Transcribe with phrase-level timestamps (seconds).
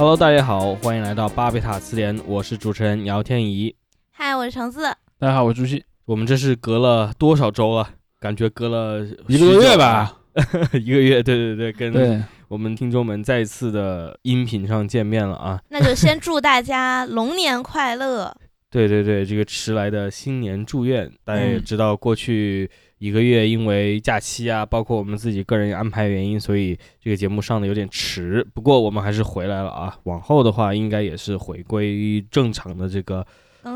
[0.00, 3.76] Hello，大家好，欢迎来到巴贝塔词典，我是主持人姚天怡。
[4.10, 4.84] 嗨，我是橙子。
[5.18, 5.84] 大家好，我是朱熹。
[6.06, 7.86] 我们这是隔了多少周了？
[8.18, 10.16] 感觉隔了一个多月吧，
[10.72, 11.22] 一个月。
[11.22, 15.60] 对对对，跟对我们听众们再一次的音频上见面了啊！
[15.68, 18.34] 那就先祝大家龙年快乐。
[18.72, 28.46] 对对对，这个迟来的新年祝愿，大家也嗯知道，过去一个月因为假期啊，包括我们自己个人安排原因，所以这个节目上的有点迟。
[28.52, 33.26] 不过我们还是回来了啊，往后的话应该也是回归正常的这个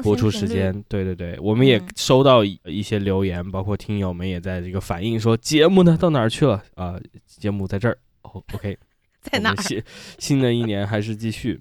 [0.03, 0.71] 播出时间。
[0.89, 7.01] 对对对，我们也嗯收到一一些留言，包括听友们也在这个反映说节目呢到哪儿去了啊？
[7.27, 7.97] 节目在这儿。
[8.25, 8.77] 哦，OK，
[9.23, 9.57] 在哪儿？
[9.63, 9.83] 新
[10.19, 11.59] 新的一年还是继续。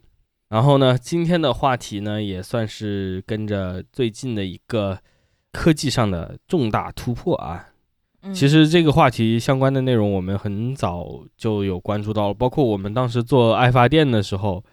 [0.50, 5.00] 然后呢，今天的话题呢，也算是跟着最近的一个
[5.54, 7.70] 科技上的重大突破啊。
[8.26, 14.64] 嗯其实这个话题相关的内容，我们很早就有关注到了，包括我们当时做爱发电的时候，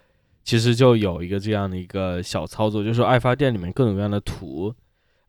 [0.45, 4.73] 其实就有一个这样的一个小操作，就是爱发电里面各种各样的图，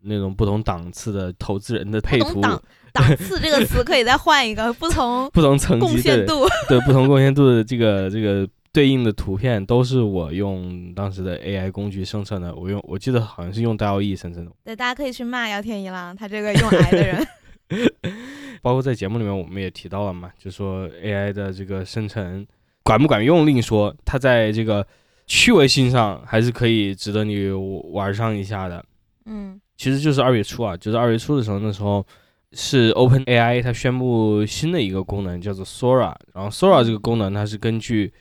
[0.03, 6.47] 那种不同档次的投资人的配图，不同档档次这个词可以再换一个，不同 不同层贡级对献度。
[6.69, 12.55] 对不同贡献度的这个这个对应的图片，都是我用当时的 AI 工具生成的。
[12.55, 17.27] 我用我记得好像是用 DALL-E 生成的，对，大家可以去骂姚天一了，他这个用癌的人。
[18.63, 22.47] 包括在节目里面我们也提到了嘛，就说 AI 的这个生成
[22.83, 24.87] 管不管用另说，它在这个
[25.27, 27.51] 趣味性上还是可以值得你
[27.93, 28.85] 玩上一下的。
[29.25, 32.07] 嗯其实就是二月初啊，就是二月初的时候，那时候
[32.53, 38.13] 是 Open AI 它宣布新的一个功能叫做 Sora，然后 Sora 这个功能它是根据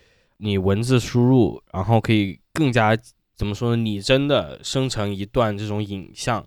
[0.42, 2.98] 你文字输入，然后可以更加
[3.36, 6.44] 怎么说呢，拟真的生成一段这种影像，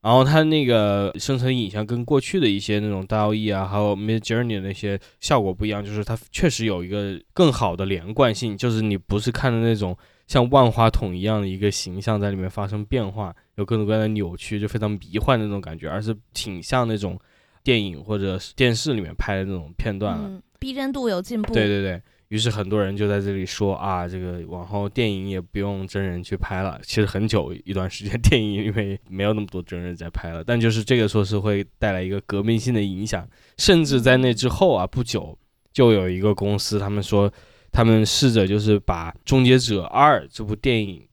[0.00, 9.96] 然后它那个生成影像跟过去的一些那种 DALL-E 啊，还有 Mid Journey 那些效果不一样，就是它确实有一个更好的连贯性，就是你不是看的那种
[10.26, 17.18] 像万花筒一样的一个形象在里面发生变化，有各种各样的扭曲，就非常迷幻的那种感觉，而是挺像那种
[17.62, 20.28] 电影或者是电视里面拍的那种片段了。
[20.28, 21.52] 嗯，逼真度有进步。
[21.52, 26.80] 对对对，于是很多人就在这里说啊，这个往后电影也不用真人去拍了。
[26.82, 33.28] 其实很久一段时间， 电影因为没有那么多真人在拍了，但就是这个说是会带来一个革命性的影响，
[33.58, 35.38] 甚至在那之后啊，不久
[35.72, 37.32] 就有一个公司，他们说
[37.70, 41.06] 他们试着就是把《终结者二》这部电影。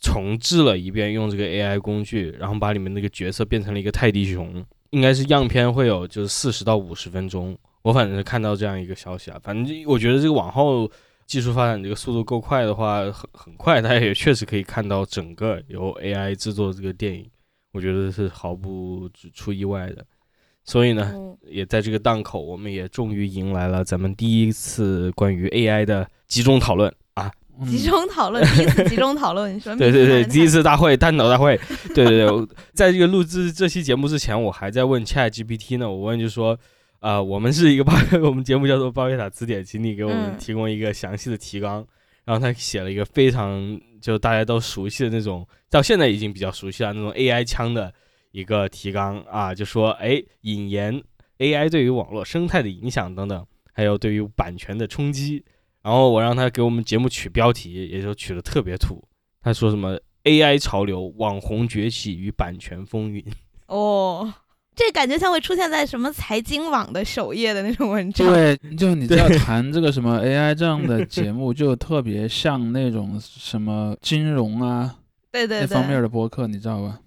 [0.00, 10.90] 重置了一遍，用这个 AI 工具，然后把里面那个角色变成了一个泰迪熊，应该是样片会有就是四十到五十分钟，我反正是看到这样一个消息啊，反正我觉得这个往后
[11.26, 17.30] 技术发展这个速度够快的话，很很快，大家也确实可以看到整个由 AI 制作的这个电影，
[17.72, 20.04] 我觉得是毫不出意外的。
[20.64, 27.30] 所以呢，嗯也在这个档口，我们也终于迎来了咱们第一次关于 AI 的集中讨论啊！
[27.60, 31.60] 嗯集中讨论，第一次集中讨论，你说对对对，第一次大会探讨大会，
[31.94, 36.58] 对对对，在这个录制这期节目之前，我还在问 Chat GPT 呢，我问就说，
[37.04, 37.92] 呃，我们是一个 巴，
[38.22, 41.86] 我们节目叫做巴贝塔词典，请你给我们嗯提供一个详细的提纲，
[42.24, 47.92] 然后他写了一个非常就大家都熟悉的那种，到现在已经比较熟悉了那种 AI 腔的
[48.30, 50.98] 一个提纲啊，就说哎，引言
[51.36, 55.44] AI 对于网络生态的影响等等，还有对于版权的冲击。
[55.82, 59.06] 然后我让他给我们节目取标题，也就取的特别土。
[59.42, 63.22] 他说什么 AI 潮流、网红崛起与版权风云。
[63.66, 64.32] 哦，
[64.76, 68.26] 这感觉像会出现在什么财经网的首页的那种文章。
[68.26, 74.96] 对，就你知道谈这个什么 AI 这样的节目，就特别像那种什么金融啊
[75.30, 77.00] 对对对，那方面的播客，你知道吧？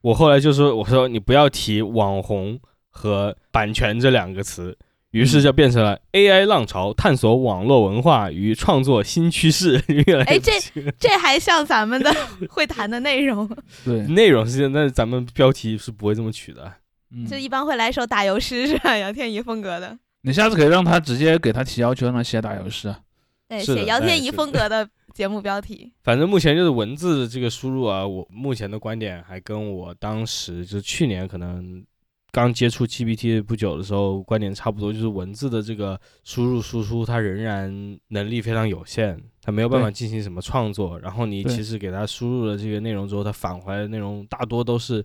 [0.00, 2.58] 我后来就说，我说你不要提网红
[2.88, 4.76] 和版权这两个词，
[5.10, 9.82] 于是就变成了 AI 浪潮，探索网络文化与创作新趋势。
[9.88, 10.52] 越来越哎这
[10.98, 12.10] 这还像咱们的
[12.48, 13.46] 会谈的内容，
[13.84, 16.72] 对，内容是这样，但是咱们标题是不会这么取的。
[17.12, 18.96] 嗯就，一般会来一首打油诗是吧？
[18.96, 23.00] 杨天怡风格的，你下次可以让他直接给他提要求，让他写打油诗啊。
[23.48, 25.92] 对，写姚天怡风格的节目标题。
[26.04, 31.84] 反正目前就是文字这个输入啊，我目前的观点还跟我当时就是去年可能
[32.30, 40.96] 刚接触 GPT 不久的时候观点差不多，就是文字的这个输入输出，它仍然能力非常有限，它没有办法进行什么创作。
[41.00, 45.04] 然后你其实给它输入了这个内容之后，它返回来的内容大多都是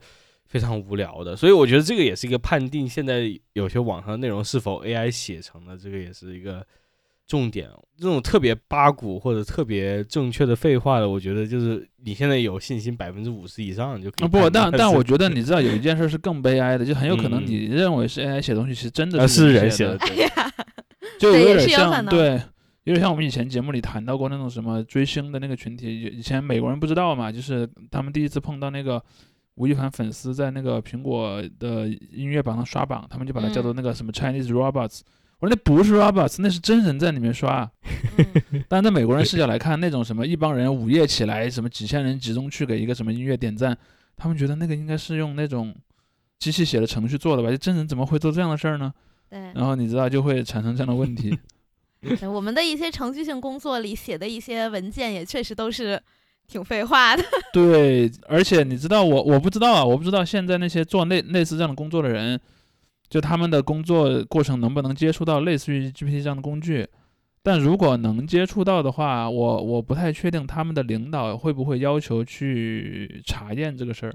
[0.55, 1.35] 非常无聊的。
[1.35, 6.65] 所以我觉得这个也是一个判定现在有些网上内容是否 AI 写成的，这个也是一个
[7.27, 7.69] 重点。
[7.97, 19.99] 这种特别八股或者特别正确的废话的，我觉得就是你现在有信心百分之五十以上就可以啊不，但但我觉得你知道有一件事是更悲哀的，就很有可能嗯你认为是 AI 写东西，其实真的啊是人写写的，
[21.19, 22.41] 就有点像对，
[22.85, 29.03] 有点像我们以前节目里谈到过那种什么追星的那个群体，以前美国人不知道嘛，就是他们第一次碰到那个
[29.55, 35.01] 吴亦凡粉丝在那个苹果的音乐榜上刷榜，他们就把它叫做那个什么 Chinese robots。
[35.39, 37.69] 我说那不是 robots，那是真人在里面刷。
[38.17, 43.77] 嗯但在美国人视角来看，那种什么一帮人午夜起来，什么几千人集中去给一个什么音乐点赞，
[44.15, 45.75] 他们觉得那个应该是用那种
[46.39, 47.49] 机器写的程序做的吧？
[47.49, 48.93] 就真人怎么会做这样的事儿呢？
[49.29, 51.37] 对，然后你知道就会产生这样的问题。
[52.21, 56.01] 我们的一些程序性工作里写的一些文件也确实都是
[56.47, 57.23] 挺废话的。
[57.53, 62.39] 对，而且你知道我我不知道啊，我不知道现在那些做类类似这样的工作的人，
[63.09, 66.87] 就他们的工作过程能不能接触到类似于 GPT 这样的工具。
[67.43, 74.13] 但如果能接触到的话，我我不太确定他们的领导会不会要求去查验这个事儿。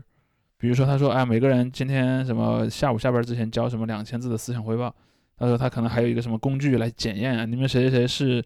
[0.58, 4.94] 比如说，他说，哎，每个人今天什么下午下班之前交什么两千字的思想汇报。
[5.38, 8.44] 他说他可能还有一个什么工具来检验啊，你们谁谁谁是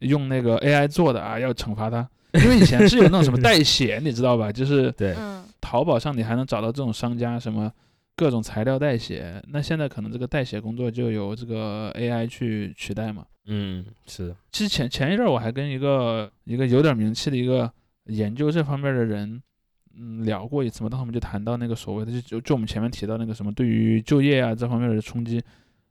[0.00, 2.06] 用那个 AI 做的啊，要惩罚他。
[2.44, 4.50] 因为以前是有那种什么代写，你知道吧？
[4.52, 7.72] 就是对，嗯淘宝上你还能找到这种商家，什么
[8.14, 9.42] 各种材料代写。
[9.48, 13.24] 那现在可能这个代写工作就由这个 AI 去取代嘛。
[13.46, 17.70] 嗯，是的，其实前前一阵儿我还跟一个一个有点名气的一个
[18.06, 19.40] 研究这方面的人，
[19.98, 20.90] 嗯，聊过一次嘛。
[20.90, 25.42] 当时我们就谈到那个所谓的就就就我们前面提到那个什么对于就业啊这方面的冲击。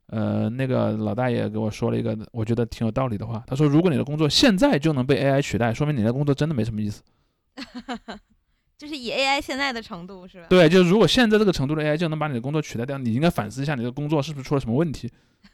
[0.06, 7.02] 呃，那个老大爷给我说了一个我觉得挺有道理的话，他说如果你的工作现在就能被 AI 取代，说明你的工作真的没什么意思。
[8.78, 10.46] 就是以 AI 现在的程度是吧？
[10.50, 15.10] 对，就是如果现在这个程度的 AI 就能把你的工作取代掉，你应该反思一下你的工作是不是出了什么问题。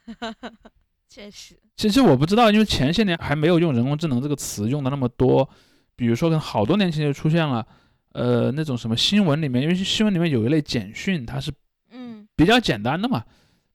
[1.09, 5.49] 确实，其实我不知道，因为前些年还没有用人工智能这个词用的那么多，
[5.95, 7.65] 比如说跟好多年前就出现了，
[8.13, 11.53] 呃，那种什么新闻里面，因为新闻里面有一类简讯，它是
[11.91, 13.23] 嗯比较简单的嘛，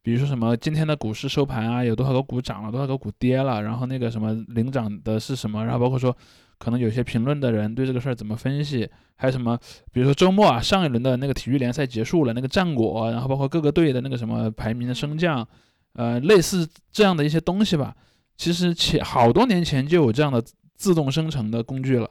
[0.08, 6.16] 比如说什么今天的股市收盘啊，有多少个股涨了，多少个股跌了，然后那个什么领涨的是什么，然后包括说
[6.58, 9.60] 可能有些评论的人对这个事儿怎么分析，还有什么，
[9.92, 15.46] 比如说周末啊，上一轮的那个体育联赛结束了，那个战果，然后包括各个队的那个什么排名的升降，
[15.92, 17.94] 呃，类似这样的一些东西吧。
[18.38, 20.42] 其实前好多年前就有这样的
[20.78, 22.10] 自动生成的工具了，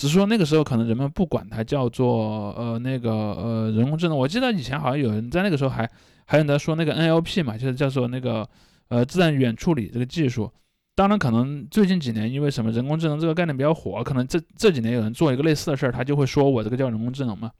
[0.00, 4.16] 只是说那个时候可能人们不管它叫做呃那个呃人工智能。
[4.16, 5.86] 我记得以前好像有人在那个时候还
[6.24, 8.48] 还有人在说那个 NLP 嘛，就是叫做那个
[8.88, 10.50] 呃自然语言处理这个技术。
[10.94, 17.50] 当然，可能最近几年因为什么人工智能这个概念比较火，可能这这几年有人做一个类似的事儿，他就会说我这个叫人工智能嘛，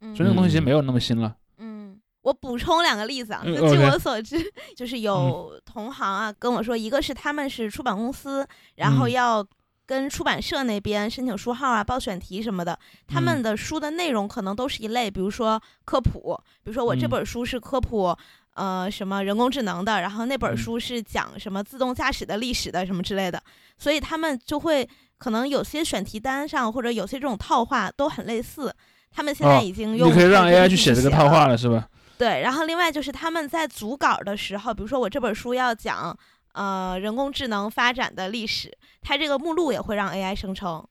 [0.00, 1.36] 嗯所以那个东西已经没有那么新了。
[1.58, 4.36] 嗯，我补充两个例子啊，嗯就据我所知，
[4.74, 8.46] 就是有同行啊跟我说，一个是他们是出版公司，
[8.76, 9.46] 然后嗯要
[9.86, 18.16] 跟出版社那边申请书号啊、报选题什么的，他们嗯的书的内容可能都是一类，比如说科普，比如说我这嗯本书是科普。
[18.54, 23.42] 呃，什么人工智能的，然后那本嗯书是讲什么自动驾驶的历史的，什么之类的，
[23.78, 24.86] 所以他们就会
[25.16, 28.70] 可能有些选题单上或者有些这种套话都很类似，
[29.10, 31.88] 他们现在哦已经用、你可以让 AI 去写这个套话了，是吧？
[32.18, 36.14] 对，然后另外就是他们在组稿的时候，比如说我这本书要讲
[36.52, 40.84] 呃人工智能发展的历史，它这个目录也会让 AI 生成。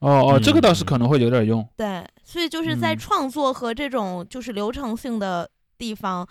[0.00, 1.66] 哦哦，这个倒是嗯可能会有点用。
[1.76, 6.26] 对，所以就是在嗯创作和这种就是流程性的地方，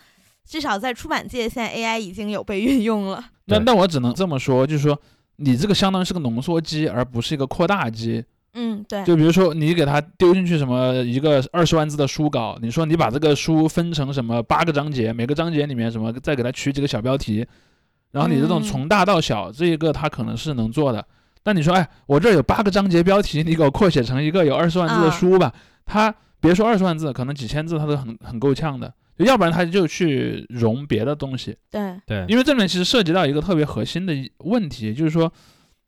[0.45, 3.23] 至少在出版界，现在 AI 已经有被运用了。
[3.47, 5.00] 对但但我只能这么说，就是说
[5.38, 8.23] 你这个相当于是个浓缩机，而不是一个扩大机。
[8.53, 17.47] 嗯，对，就比如说你给它丢进去什么一个二十万字的书稿，你说你把这个书分成什么八个章节，每个章节里面什么再给它取几个小标题，
[18.12, 21.06] 然后你这种嗯从大到小，这一个它可能是能做的。
[21.44, 25.51] 但你说，哎，我这儿有八个章节标题，你给我扩写成一个有二十万字的啊书吧？
[25.86, 28.94] 它别说二十万字，可能几千字它都很很够呛的。
[29.18, 31.56] 要不然它就去融别的东西。
[31.70, 35.32] 对，对，因为这里面其实涉及到一个特别核心的问题，就是说，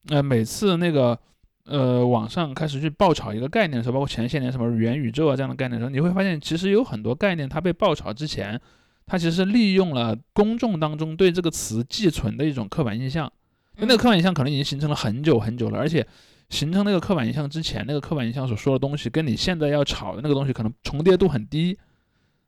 [0.10, 1.18] 呃，每次那个
[1.66, 8.60] 呃网上开始去爆炒一个概念的时候，包括前些年什么元宇宙啊这样的概念的时候，你会发现其实有很多概念它被爆炒之前，
[9.06, 13.32] 它其实是利用了公众当中对这个词寄存的一种刻板印象。
[13.78, 16.06] 那那个刻板印象可能已经形成了很久很久了，而且
[16.50, 21.78] 形成那个刻板印象之前，那个刻板印象所说的东西，跟你现在要炒的那个东西可能重叠度很低。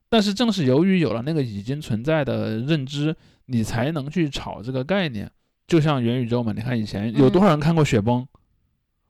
[0.07, 3.15] 但是正是由于有了那个已经存在的认知，
[3.47, 5.29] 你才能去炒这个概念。
[5.67, 8.25] 就像元宇宙嘛，你看以前有多少人看过雪崩？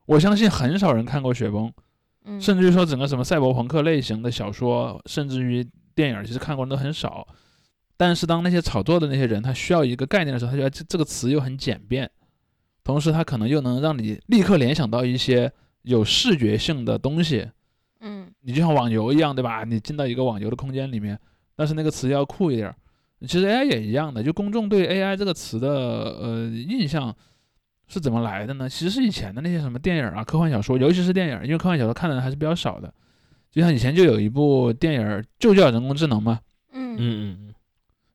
[0.06, 1.70] 我相信很少人看过雪崩，
[2.24, 7.28] 嗯，甚至于说整个什么赛博朋克类型的小说，甚至于电影，其实看过人都很少。
[7.98, 12.12] 但是当那些炒作的那些人，他需要一个概念的时候，他觉得这这个词又很简便，
[12.84, 15.52] 同时他可能又能让你立刻联想到一些
[15.84, 17.50] 有视觉性的东西。
[18.02, 19.64] 嗯你就像网游一样，对吧？
[19.64, 21.18] 你进到一个网游的空间里面，
[21.56, 22.76] 但是那个词要酷一点儿。
[23.22, 27.16] 其实 AI 也一样的，就公众对 AI 这个词的呃印象，
[27.88, 28.68] 是怎么来的呢？
[28.68, 32.94] 其实是以前的那些什么电影啊、科幻小说，尤其是电影，因为科幻小说看的人还是比较少的。
[33.56, 36.42] 就像以前就有一部电影就叫人工智能嘛，
[36.74, 36.96] 嗯。
[36.96, 37.54] 嗯嗯嗯，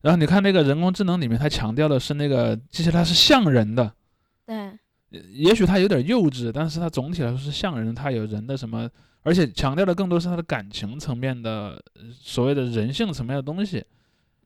[0.03, 3.91] 然后你看那个人工智能里面，它强调的是那个，其实它是像人的，
[4.45, 4.73] 对，
[5.33, 8.89] 也许它有点幼稚，但是它总体来说是像人，它有人的什么，
[9.23, 13.83] 而且强调的更多是它的感情层面的，呃所谓的人性层面的东西。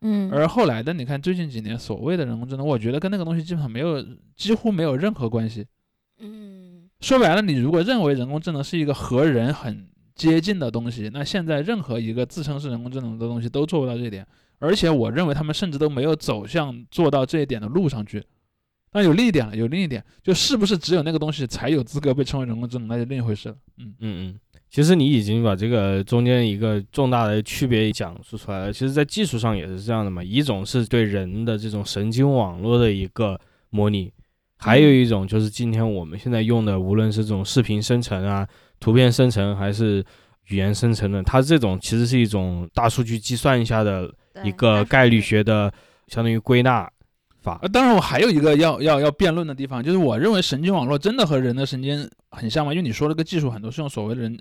[0.00, 4.00] 嗯，而后来的，你看最近几年所谓的人工智能，我觉得跟那个东西基本上没有，
[4.36, 5.66] 几乎没有任何关系。
[6.20, 6.88] 嗯。
[7.00, 14.26] 说白了，你如果认为人工智能是一个和人很接近的东西，那现在任何一个自称是人工智能的东西都做不到这一点，
[14.58, 18.22] 而且我认为他们甚至都没有走向做到这一点的路上去。
[18.92, 23.56] 那有另一点了，有另一点，就是不是只有那个东西才有资格被称为人工智能，那就另一回事了。
[23.78, 24.40] 嗯嗯嗯，
[24.70, 28.72] 其实你已经把这个中间一个重大的区别讲述出来了。
[28.72, 33.40] 其实，在技术上也是这样的嘛，一种是对人的这种神经网络的一个
[33.70, 34.12] 模拟，
[34.58, 38.48] 还有一种就是今天我们现在用的，无论是这种视频生成啊、
[38.84, 40.04] 图片生成还是
[40.48, 44.12] 语言生成的，它这种其实是一种大数据计算一下的
[44.44, 45.72] 一个概率学的，
[46.08, 46.86] 相当于归纳
[47.40, 47.68] 法呃，。
[47.70, 52.74] 当然我还有一个要要要辩论的地方，就是我认为神经网络真的和人的神经很像吗？
[52.74, 54.38] 因为你说这个技术很多是用所谓的人，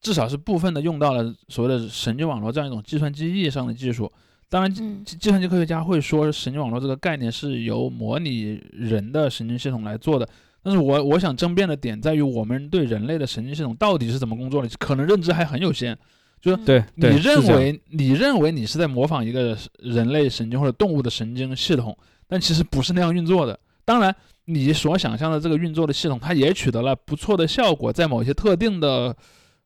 [0.00, 4.10] 至少是部分的用到了所谓的神经网络这样一种计算机意义上的技术。
[4.48, 10.26] 当然，嗯计计算机科学家会说神经网络这个概念是由模拟人的神经系统来做的，
[10.68, 15.96] 但是我我想争辩的点在于我们对人类的神经系统到底是怎么工作的，可能认知还很有限。
[16.42, 21.96] 就是嗯对，你认为你认为你是在模仿一个人类神经或者动物的神经系统，
[22.26, 23.58] 但其实不是那样运作的。
[23.86, 29.16] 当然，你所想象的这个运作的系统，它也取得了不错的效果，在某些特定的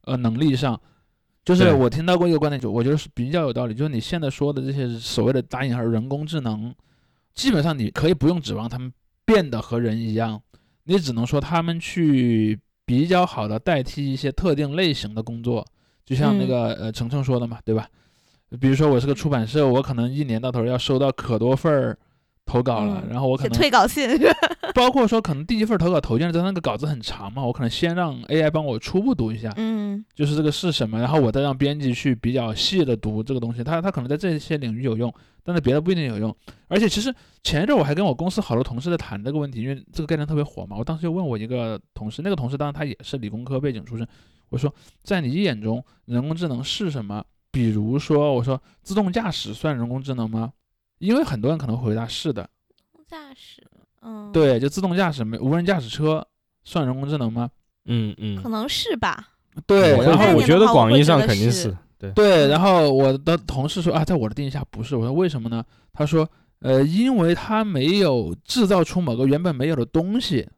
[0.05, 0.81] 呃能力上。
[1.45, 6.73] 就是我听到过一个观点，就我觉得是比较有道理，就是你现在说的这些所谓的打引号人工智能，
[7.35, 8.93] 基本上你可以不用指望他们
[9.25, 10.41] 变得和人一样，
[10.85, 15.67] 你只能说他们去比较好的代替一些特定类型的工作，
[16.05, 17.89] 就像那嗯个、呃程程说的嘛，对吧？
[18.61, 21.99] 比如说我是个出版社，我可能一年到头要收到可多份儿
[22.45, 24.09] 投稿了，嗯然后我可能退稿信？
[24.75, 33.63] 包括说可能第一份投稿投进来之后，那个稿子很长嘛，我可能先让 AI 帮我初步读一下，嗯就是这个是什么，然后我再让编辑去比较细的读这个东西。
[33.63, 36.35] 它它可能在这些领域有用，但是别的不一定有用。
[36.69, 40.77] 而且其实前一阵我还跟我公司好多同事在谈这个问题，因为这个概念特别火嘛。
[40.79, 44.07] 我当时就问我一个同事，那个同事当然他也是理工科背景出身，
[44.49, 44.73] 我说
[45.03, 47.23] 在你眼中人工智能是什么？
[47.51, 50.53] 比如说我说自动驾驶算人工智能吗？
[51.03, 52.49] 因为很多人可能回答是的，
[53.09, 53.61] 驾驶，
[54.03, 56.25] 嗯，，对，就自动驾驶没无人驾驶车
[56.63, 57.51] 算人工智能吗？
[57.87, 59.31] 嗯嗯可，能是吧。
[59.67, 62.13] 对，然后我觉得广义上肯定是对。
[62.13, 64.95] 对，嗯然后我的同事说啊，在我的定义下不是。
[64.95, 65.65] 我说为什么呢？
[65.93, 66.29] 他说，
[66.61, 70.49] 呃，因为他没有制造出某个原本没有的东西。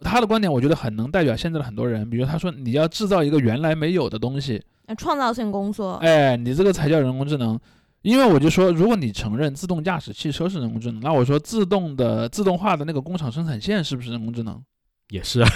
[0.00, 7.58] 他的观点我觉得很能代表现在的很多人，比如他说你要制造一个原来没有的东西，呃创造性工作，哎，你这个才叫人工智能。
[8.04, 14.62] 因为我就说，如果你承认自动驾驶汽车是人工智能，那我说自动的自动化的那个工厂生产线是不是人工智能？
[15.08, 15.48] 也是啊，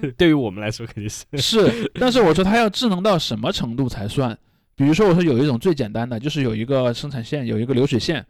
[0.00, 1.26] 嗯 对于我们来说肯定是。
[1.36, 4.36] 是，但是我说它要智能到什么程度才算？
[4.74, 8.24] 比如说，我说有一种最简单的，就是有一个生产线，有一个流水线，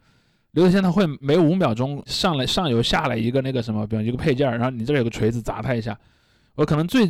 [0.51, 5.97] 流水线它会每五秒钟上来上游下来一个那个什么，比如一个配件儿，然后你这边有个锤子砸它一下。
[6.55, 7.09] 我可能最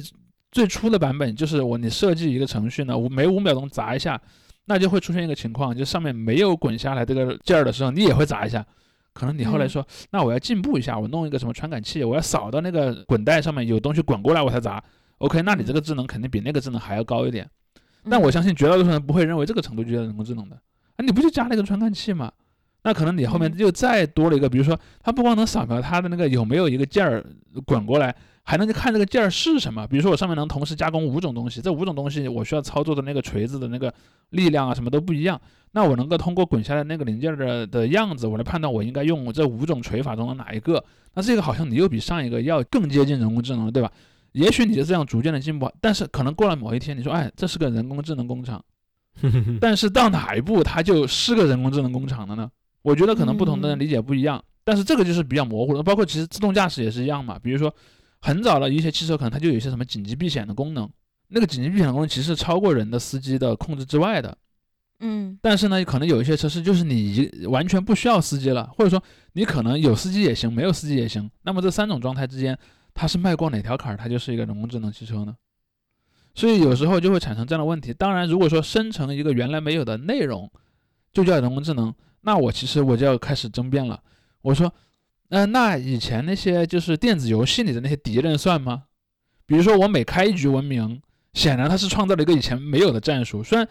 [0.51, 4.21] 最初的版本就是我你设计一个程序呢，我每五秒钟砸一下，
[4.69, 8.63] 那就会出现一个情况，就上面没有滚下来这个件儿的时候，你也会砸一下。
[9.13, 14.83] 可能你后来嗯说，那我要进步一下，我弄一个什么传感器，我要扫到那个滚带上面有东西滚过来我才砸。
[15.17, 17.49] OK，那你这个智能肯定比那个智能还要高一点。
[18.09, 20.55] 但我嗯相信绝大多数人不会认为这个程度就叫人工智能的
[20.97, 22.31] 啊，你不就加了一个传感器吗？
[22.83, 27.25] 那可能你后面嗯又再多了一个，比如说它不光能扫描它的那个有没有一个件儿
[27.65, 28.15] 滚过来，
[28.47, 29.85] 还能去看这个件儿是什么。
[29.85, 33.93] 比如说我上面能同时加工五种东西，这五种东西我需要操作的那个锤子的那个
[34.29, 35.39] 力量啊什么都不一样。
[35.73, 40.81] 那我能够通过滚下来那个零件儿的的样子，我来判断我应该用这五种锤法中的哪一个。
[41.13, 43.91] 那这个好像你又比上一个要更接近人工智能了，对吧？
[44.31, 48.63] 也许你就这样逐渐的进步，但是可能过了某一天，你说，哎，这是个人工智能工厂，
[49.59, 52.49] 但是到哪一步它就是个人工智能工厂了呢？
[52.83, 55.81] 我觉得可能不同的人嗯理解不一样，但是这个就是比较模糊的。
[55.81, 57.73] 包括其实自动驾驶也是一样嘛，比如说
[58.27, 60.89] 很早的一些汽车可能它就有一些什么紧急避险的功能，
[61.29, 64.37] 那个紧急避险的功能其实是超过人的司机的控制之外的。
[64.99, 71.31] 嗯但是呢，可能有一些车是就是你一完全不需要司机了，或者说你可能有司机也行，没有司机也行。
[71.43, 72.57] 那么这三种状态之间，
[72.93, 75.33] 它是迈过哪条坎儿，它就是一个人工智能汽车呢？
[76.35, 77.93] 所以有时候就会产生这样的问题。
[77.93, 80.51] 当然，如果说生成一个原来没有的内容，
[81.13, 84.01] 就叫人工智能，那我其实我就要开始争辩了。
[84.41, 84.73] 我说，
[85.29, 88.83] 嗯、那以前那些就是电子游戏里的那些敌人算吗？
[89.45, 91.01] 比如说我每开一局文明，
[91.33, 93.43] 显然它是创造了一个以前没有的战术。
[93.43, 93.67] 虽然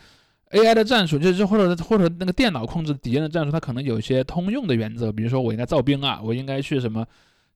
[0.53, 7.05] AI 的战术就是或者或者那个电脑控制敌人的战术，它可能有一些通用的原则，比如说我应该造兵啊，我应该去什么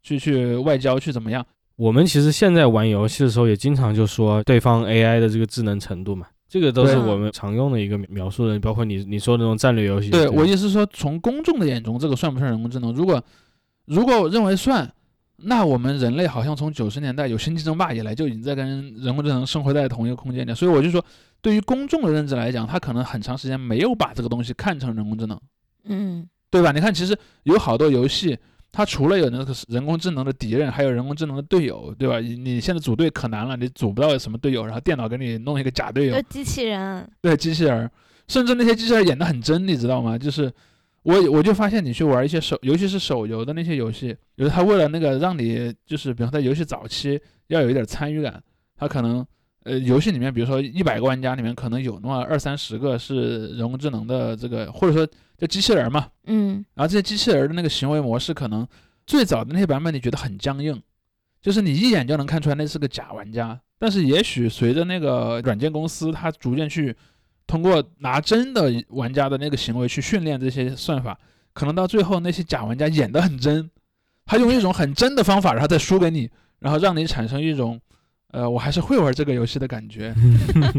[0.02, 1.44] 去去外交去怎么样。
[1.76, 10.10] 我们其实现在玩游戏的时候，也经常就说对方 AI 的这个智能程度嘛，这个都是我们常用的一个描述的，包括你你说的那种战略游戏。
[10.10, 12.92] 对我意思是说，从公众的眼中，这个算不算人工智能？
[12.92, 13.22] 如果
[13.90, 14.88] 如果我认为算，
[15.36, 20.54] 那我们人类好像从九十年代有星际争霸以来，就已经在跟人工智能生活在同一个空间里。
[20.54, 21.04] 所以我就说，
[21.40, 25.40] 对于公众的认知来讲，他可能很长时间没有把这个东西看成人工智能，
[25.84, 26.70] 嗯对吧？
[26.70, 28.38] 你看，其实有好多游戏，
[28.70, 32.20] 它除了有那个人工智能的敌人，还有人工智能的队友，对吧？
[32.20, 37.90] 你你现在组队可难了，你组不到什么队友，然后电脑给你弄一个假队友，机器人，对机器人儿，
[38.28, 40.16] 甚至那些机器人儿演的很真，你知道吗？
[40.16, 40.52] 就是
[41.02, 48.42] 我我就发现你去玩一些手，尤其是手游的那些游戏，有的他为了那个让你就是，比方在游戏早期要有一点参与感，
[48.76, 49.26] 他可能
[49.64, 55.06] 呃游戏里面，比如说一百个玩家里面可能有那么二三十个是人工智能的这个，或者说
[55.38, 58.66] 叫机器人儿嘛，嗯然后这些机器人儿的那个行为模式，可能
[59.06, 60.82] 最早的那些版本你觉得很僵硬，
[61.40, 63.58] 就是你一眼就能看出来那是个假玩家。
[63.78, 66.94] 但是也许随着那个软件公司它逐渐去
[67.50, 71.18] 通过拿真的玩家的那个行为去训练这些算法，
[71.52, 73.68] 可能到最后那些假玩家演得很真，
[74.24, 76.30] 他用一种很真的方法，然后再输给你，
[76.60, 77.80] 然后让你产生一种
[78.28, 80.14] 呃我还是会玩这个游戏的感觉。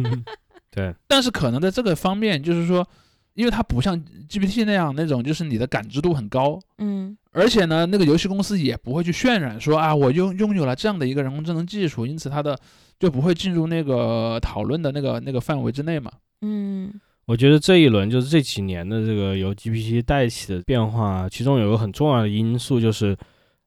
[0.72, 2.88] 对，但是可能在这个方面，就是说，
[3.34, 12.58] 因为它不像 GPT 那样那种，就是你的感知度很高，嗯而且呢，那个游戏公司也不会去渲染说啊，我拥拥有了这样的一个人工智能技术，因此它的
[12.98, 16.10] 就不会进入那个讨论的那个那个范围之内嘛。
[16.42, 16.94] 嗯。
[17.26, 23.16] 我觉得这一轮就是这几年的这个由 GPT 带起的变化，其中有个很重要的因素就是，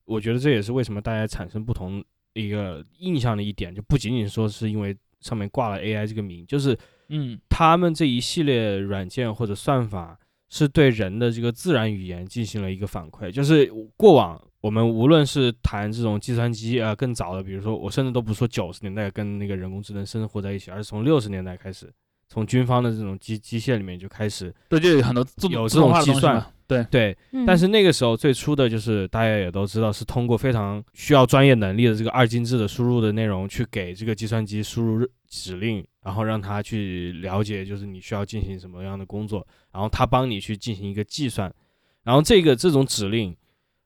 [0.04, 6.76] 我觉得这也是为什么大家产生不同一个印象的一点，就不仅仅说是因为上面挂了 AI 这个名，就是
[7.08, 7.38] 嗯。
[7.48, 10.18] 他们这一系列软件或者算法
[10.50, 21.90] 是对人的这个自然语言进行了一个反馈，就是过往我们无论是谈这种计算机啊、呃更早的，比如说我甚至都不说九十年代跟那个人工智能生活在一起，而是从六十年代开始，
[22.28, 26.44] 从军方的这种机机械里面就开始对，就有很多自有这种计算。
[26.66, 41.54] 对，对，嗯，但是那个时候最初的就是大家也都知道，是通过非常需要专业能力的这个二进制的输入的内容，去给这个计算机输入指令，然后让它去了解就是你需要进行什么样的工作，然后它帮你去进行一个计算，
[42.02, 43.36] 然后这个这种指令，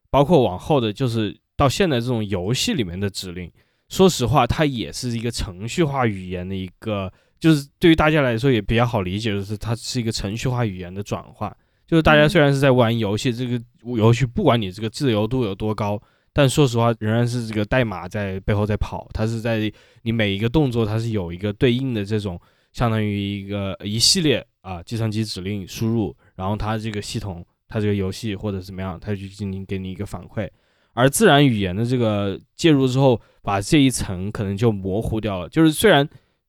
[0.08, 3.50] 包括往后的就是到现在这种游戏里面的指令，
[3.88, 11.56] 说实话，它也是一个程序化语言的一个，就是对于大家来说也比较好理解，就是它是一个程序化语言的转化。
[11.86, 13.58] 就是大家虽然是在玩游戏，这个
[13.96, 15.98] 游戏不管你这个自由度有多高，
[16.34, 19.72] 但说实话，仍然是这个代码在背后在跑，它是在
[20.02, 22.38] 你每一个动作，它是有一个对应的这种
[22.72, 30.46] 相当于一个一系列啊计算机指令输入，然后它这个系统，它这个游戏或者怎么样，它就进行给你一个反馈。
[30.92, 35.48] 而自然语言的这个介入之后，把这一层可能就模糊掉了。
[35.48, 36.06] 就是虽然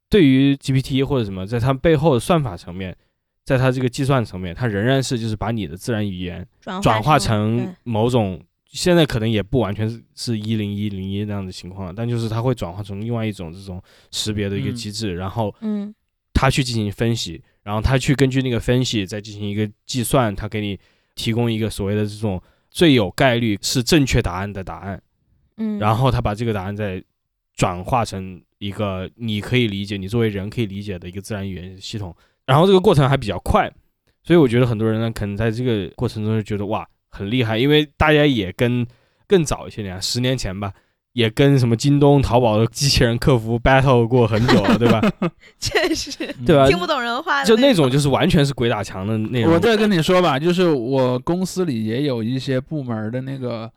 [0.09, 2.95] 对于 GPT 或者什么，在它背后的算法层面，
[3.45, 15.93] 在它这个计算层面，它仍然是就是把你的自然语言转转化成成某种，现在可能也不完全是是一零一零一那样的情况，但就是它会转化成另外一种这种识别的一个嗯机制，然后嗯。
[16.31, 20.79] 它去进行分析，然后它去根据那个分析再进行一个计算，它给你
[21.13, 22.41] 提供一个所谓的这种
[22.71, 25.01] 最有概率是正确答案的答案，
[25.57, 27.03] 嗯，然后它把这个答案再
[27.55, 33.71] 转化成一个你可以理解，你作为人可以理解的一个自然语言系统，然后这个过程还比较快，
[34.23, 38.85] 所以我觉得很多人呢，可能在这个过程中就觉得哇很厉害，因为大家也跟
[39.27, 40.73] 更早一些年，十年前吧，
[41.13, 45.01] 也跟什么京东、淘宝的机器人客服 battle 过很久了，对吧？
[45.59, 46.11] 确实
[46.45, 46.67] 对吧？
[46.67, 49.53] 听不懂人话的就那种种就是完全是鬼打墙的那种。
[49.53, 53.71] 我再跟你说吧，就是我公司里也有一些部门的那个，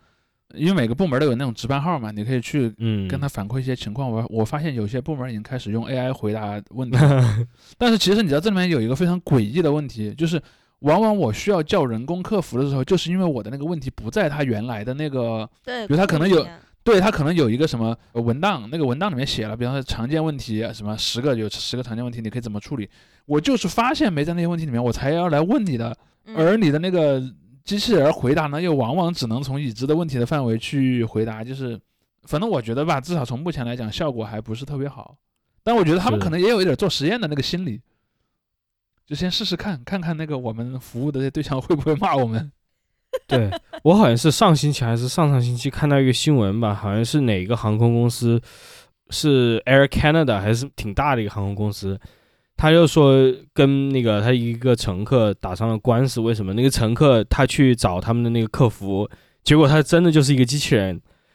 [0.55, 4.11] 因为每个部门都有那种值班号嘛，你可以去嗯，跟他反馈一些情况。
[4.11, 7.47] 我我发现有些部门已经开始用 AI 回答问题了，
[7.79, 10.41] 但是其实你知道这里面有一个非常诡异的问题，就是
[10.81, 16.47] 往往我需要叫人工客服的时候，就是因为我的那个问题不在他原来的那个，对，比如他可能有
[16.85, 22.89] 对他可能有一个什么呃文档，那个文档里面写了，比方说常见问题什么十个有十个常见问题，你可以怎么处理？
[23.27, 25.91] 我就是发现没在那些问题里面，我才要来问你的。
[26.25, 27.21] 嗯而你的那个
[27.65, 31.81] 机器人回答呢，又往往只能从已知的问题的范围去回答，就是，
[32.25, 35.17] 反正我觉得吧，至少从目前来讲，效果还不是特别好。
[35.63, 37.81] 但我觉得他们可能也有一点做实验的那个心理，
[39.07, 42.51] 就先试试看，看看那个我们服务的这对象会不会骂我们。
[43.29, 43.51] 对
[43.85, 48.41] 我好像是上星期还是上上星期看到一个新闻吧，好像是哪个航空公司
[49.11, 52.01] 是 Air Canada 还是挺大的一个航空公司，
[52.63, 53.13] 他就说
[53.53, 56.53] 跟那个他一个乘客打上了官司，为什么？
[56.53, 59.11] 那个乘客他去找他们的那个客服，
[59.43, 60.91] 结果他真的就是一个机器人，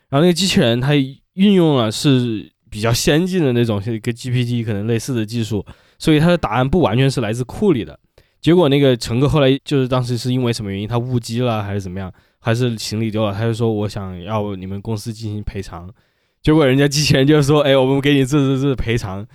[0.08, 5.66] 然后那个机器人他运用了是比较先进的那种，跟 GPT 可能类似的技术，
[6.00, 8.00] 所以他的答案不完全是来自库里的。
[8.40, 12.10] 结果那个乘客后来就是当时是因为什么原因，他误机了还是怎么样，
[12.40, 15.94] 还是行李丢了，他就说我想要你们公司进行赔偿。
[16.42, 19.28] 结果人家机器人就说，哎，我们给你这这这赔偿，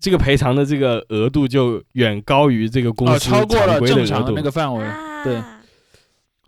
[0.00, 4.84] 这个赔偿的这个额度就远高于这个公司超过了正常的那个范围，
[5.24, 5.42] 对。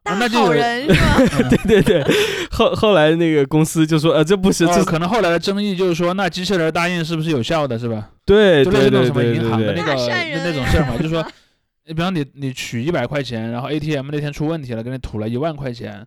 [0.05, 0.95] 大好人是
[1.43, 1.49] 吧？
[1.51, 2.05] 对 对对，
[2.51, 8.09] 后后来那个公司就说，呃，这不是，这可能后来的争议就是说，那机器人答应是不是有效的，是吧？
[8.25, 11.25] 对对对对什么银行的那个那那种事儿嘛，就是说。
[11.85, 16.07] 你比方你你取一百块钱，然后 ATM 那天出问题了，给你吐了一万块钱，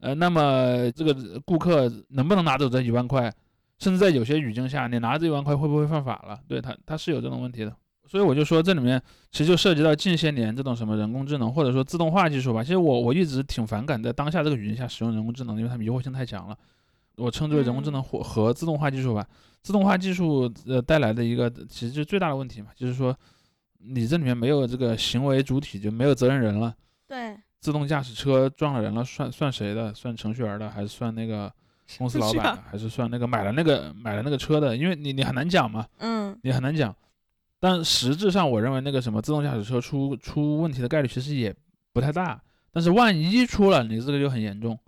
[0.00, 3.30] 呃，那么这个顾客能不能拿走这一万块？
[3.78, 6.38] 甚至在有些语境下，你拿这一万块会不会犯法了？
[6.48, 7.74] 对他他是有这种问题的。
[8.06, 12.62] 所以我就说这里面其实就涉及到近些年这种什么人工智能或者说自动化技术吧。
[12.62, 16.56] 其实我我一直挺反感在当下这个语境下使用人工智能，因为它迷惑性太强了。
[17.16, 19.26] 我称之为人工智能或和自动化技术吧。
[19.62, 23.16] 自动化技术呃带来的一个其实就最大的问题嘛，就是说。
[23.80, 26.74] 你这里面没有这个行为主体，就没有责任人了。
[27.06, 29.94] 对，自动驾驶车撞了人了，算算谁的？
[29.94, 31.50] 算程序员的，还是算那个
[31.96, 32.62] 公司老板的？
[32.70, 34.76] 还是算那个买了那个买了那个车的？
[34.76, 36.94] 因为你你很难讲嘛，嗯，你很难讲。
[37.60, 41.54] 但实质上，我认为那个什么自动驾驶车出出问题的概率其实也
[41.92, 42.40] 不太大。
[42.70, 44.78] 但是万一出了，你这个就很严重。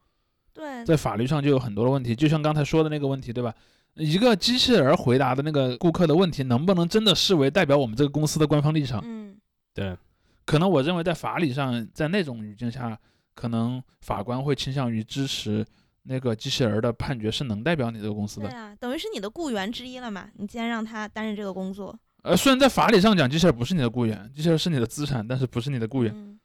[0.52, 3.52] 对，在法律上就有很多的问题，就像刚才说的那个问题，对吧？
[3.94, 9.00] 一个机器人回答的那个顾客的问题，能不能真的视为代表我们这个公司的官方立场？
[9.04, 9.36] 嗯，
[9.74, 9.96] 对，
[10.44, 12.96] 可能我认为在法理上，在那种语境下，
[13.34, 15.66] 可能法官会倾向于支持
[16.02, 18.48] 那个机器人的判决是能代表你这个公司的。
[18.48, 20.28] 对啊，等于是你的雇员之一了嘛？
[20.36, 26.38] 你既然让他担任这个工作，呃，虽然在法理上讲，机器人不是你的雇员，机器人是你的资产，但是不是你的雇员。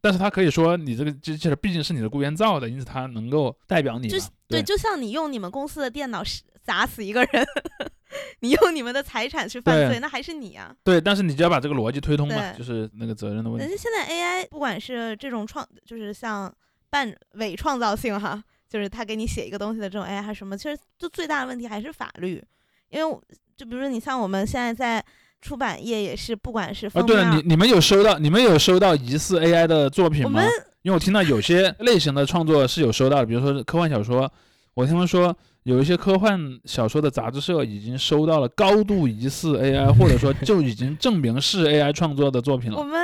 [0.00, 4.08] 但是他可以说，你这个机器人毕竟是你的雇员造的，因此他能够代表你。
[4.08, 6.24] 就对，就像你用你们公司的电脑
[6.64, 7.46] 砸死一个人，
[8.40, 10.74] 你用你们的财产去犯罪，那还是你啊。
[10.82, 13.76] 对，但是你就要把这个逻辑推通嘛，就是那个责任的问题。
[13.76, 16.52] 现在 AI 不管是这种创，就是像
[16.90, 18.42] 半伪创造性哈，
[18.72, 22.42] 就是他给你写一个东西的这种 AI 还是什么，其实就最大的问题还是法律，
[22.88, 23.18] 因为
[23.56, 25.04] 就比如说你像我们现在在。
[25.44, 30.40] 出版业也是，不管是啊，对了，你你们有收到，你们有收到疑似 AI 的作品吗？
[30.82, 34.32] 因为我听到有些 类型的创作是有收到的，比如说科幻小说，
[34.74, 42.78] 我听说有一些科幻小说的杂志社已经收到了高度疑似 AI，或者说就已经证明是 AI 创作的作品了。
[42.78, 43.02] 我们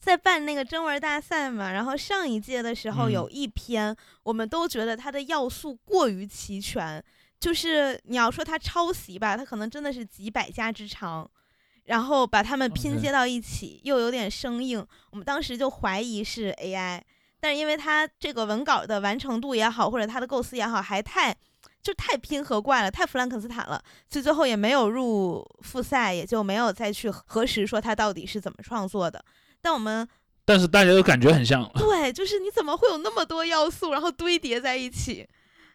[0.00, 7.02] 在办那个征文大赛嘛，然后上一届的时候有一篇，我们都觉得它的要素过于齐全，
[7.38, 11.30] 就是你要说它抄袭吧，它可能真的是几百家之长。
[11.86, 17.00] 然后把它们拼接到一起，又有点生硬，我们当时就怀疑是 AI，
[17.40, 21.34] 但是因为它这个文稿的完成度也好，或者它的构思也好，还太
[21.82, 29.24] 就太拼合怪了，太弗兰肯斯坦了，所以最后也没有入复赛，也就没有再去核实说它到底是怎么创作的。
[29.62, 30.06] 但我们，
[30.44, 35.28] 但是大家都感觉很像， 对，就是你怎么会有那么多要素，然后堆叠在一起？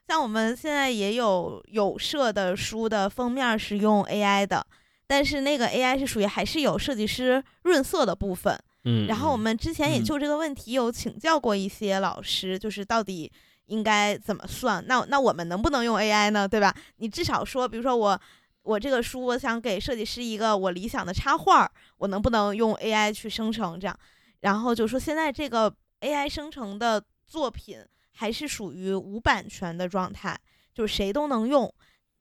[0.08, 4.66] 像我们现在也有有社的书的封面是用 AI 的。
[5.08, 13.32] 但是那个 AI 是属于还是有设计师润色的部分，嗯，然后我们之前也就这个问题有请教过一些老师，就是到底
[13.68, 14.84] 应该怎么算？
[14.88, 16.48] 那那我们能不能用 AI 呢？
[16.48, 16.74] 对吧？
[16.98, 18.20] 你至少说，比如说我
[18.66, 23.98] 我这个书，我想给设计师一个我理想的插画，我能不能用 AI 去生成这样？
[24.42, 27.78] 然后就说现在这个 AI 生成的作品
[28.12, 30.36] 还是属于无版权的状态，
[30.74, 31.72] 就是谁都能用。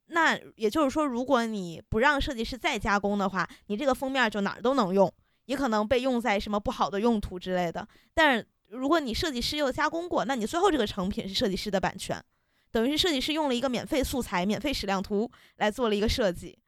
[0.09, 5.11] 那也就是说，如果你不让设计师再加工的话，你这个封面就哪儿都能用，
[5.47, 7.89] 也可能被用在什么不好的用途之类的。
[8.13, 12.23] 但是如果你设计师又加工过，那你最后这个成品是设计师的版权，
[12.75, 16.59] 等于是设计师用了一个免费素材、免费矢量图来做了一个设计。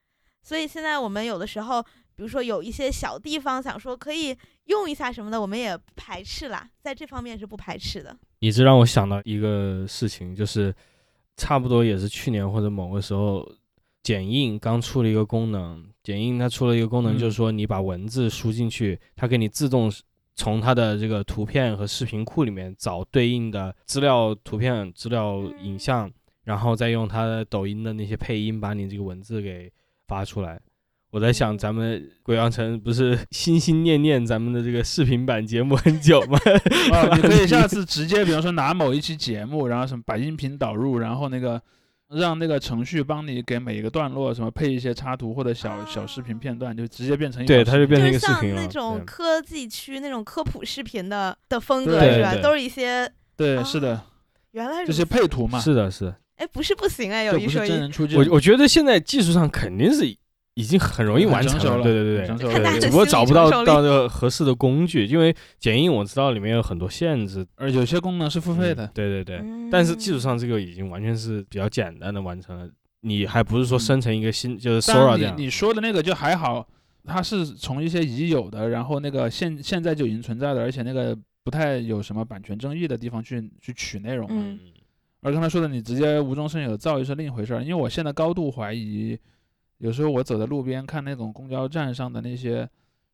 [0.42, 8.16] 所以现在我们有的时候，比如说有一些小地方想说可以用一下什么的，我们也不排斥啦，在这方面是不排斥的。
[8.38, 10.72] 你这让我想到一个事情，就是。
[11.38, 13.46] 差不多也是去年或者某个时候，
[14.02, 15.86] 剪映刚出了一个功能。
[16.02, 19.92] 剪映它出了一个功能，就是说你把文字输进去，它给你自动
[20.36, 26.08] 从它的这个图片和视频库里面找对应的资料、图片、资料、影像，
[26.44, 29.72] 然后再用它的抖音的那些配音把你这个文字给
[30.06, 30.60] 发出来。
[31.10, 36.38] 我在想，咱们鬼王城不是心心念念咱们的这个视频版节目很久吗？
[36.92, 41.62] 啊，你可以下次直接，比方说拿某一期节目，然后什么把音频导入，然后那个
[42.08, 48.62] 让那个程序帮你给每一个段落什么配一些插图或者小小视频片段，就直接变成一对，条视频它就变成一个视频了。
[48.62, 52.34] 那种科技区那种科普视频的的风格是吧？
[52.36, 54.00] 都是一些对，是的，
[54.52, 56.16] 原来如这些此配图嘛，是的，是的。
[56.36, 57.70] 哎，不是不行哎，有一说一。
[58.14, 60.06] 我我觉得现在技术上肯定是
[60.56, 61.82] 已经很容易完成了。
[61.82, 62.28] 对对对对。
[62.28, 62.70] 很成熟了。
[62.72, 68.86] 对，只不过看他的心理找不到到这个合适的工具，因为剪映我知道里面有很多限制，而有些功能是付费的。
[68.86, 69.36] 嗯，对对对。
[69.36, 69.68] 嗯。
[69.70, 72.68] 但是技术上这个已经完全是比较简单的完成了，
[73.02, 73.80] 你还不是说嗯。
[73.80, 75.36] 生成一个新就是 Sora 这样。
[75.36, 76.66] 你你说的那个就还好，
[77.04, 84.42] 它是从一些已有的，然后那个现现在就已经存在的，而且那个不太有什么版权争议的地方去去取内容嘛。
[84.42, 84.58] 嗯。
[85.22, 87.62] 而刚才说的，你直接无中生有造又是另一回事儿。
[87.62, 89.18] 因为我现在高度怀疑，
[89.78, 92.68] 有时候我走在路边看那种公交站上的那些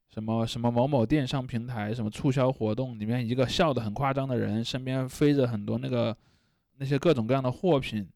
[0.09, 6.16] 什么什么某某电商平台什么促销活动，里面一个笑得很夸张的人，身边飞着很多那个
[6.77, 8.09] 那些各种各样的货品，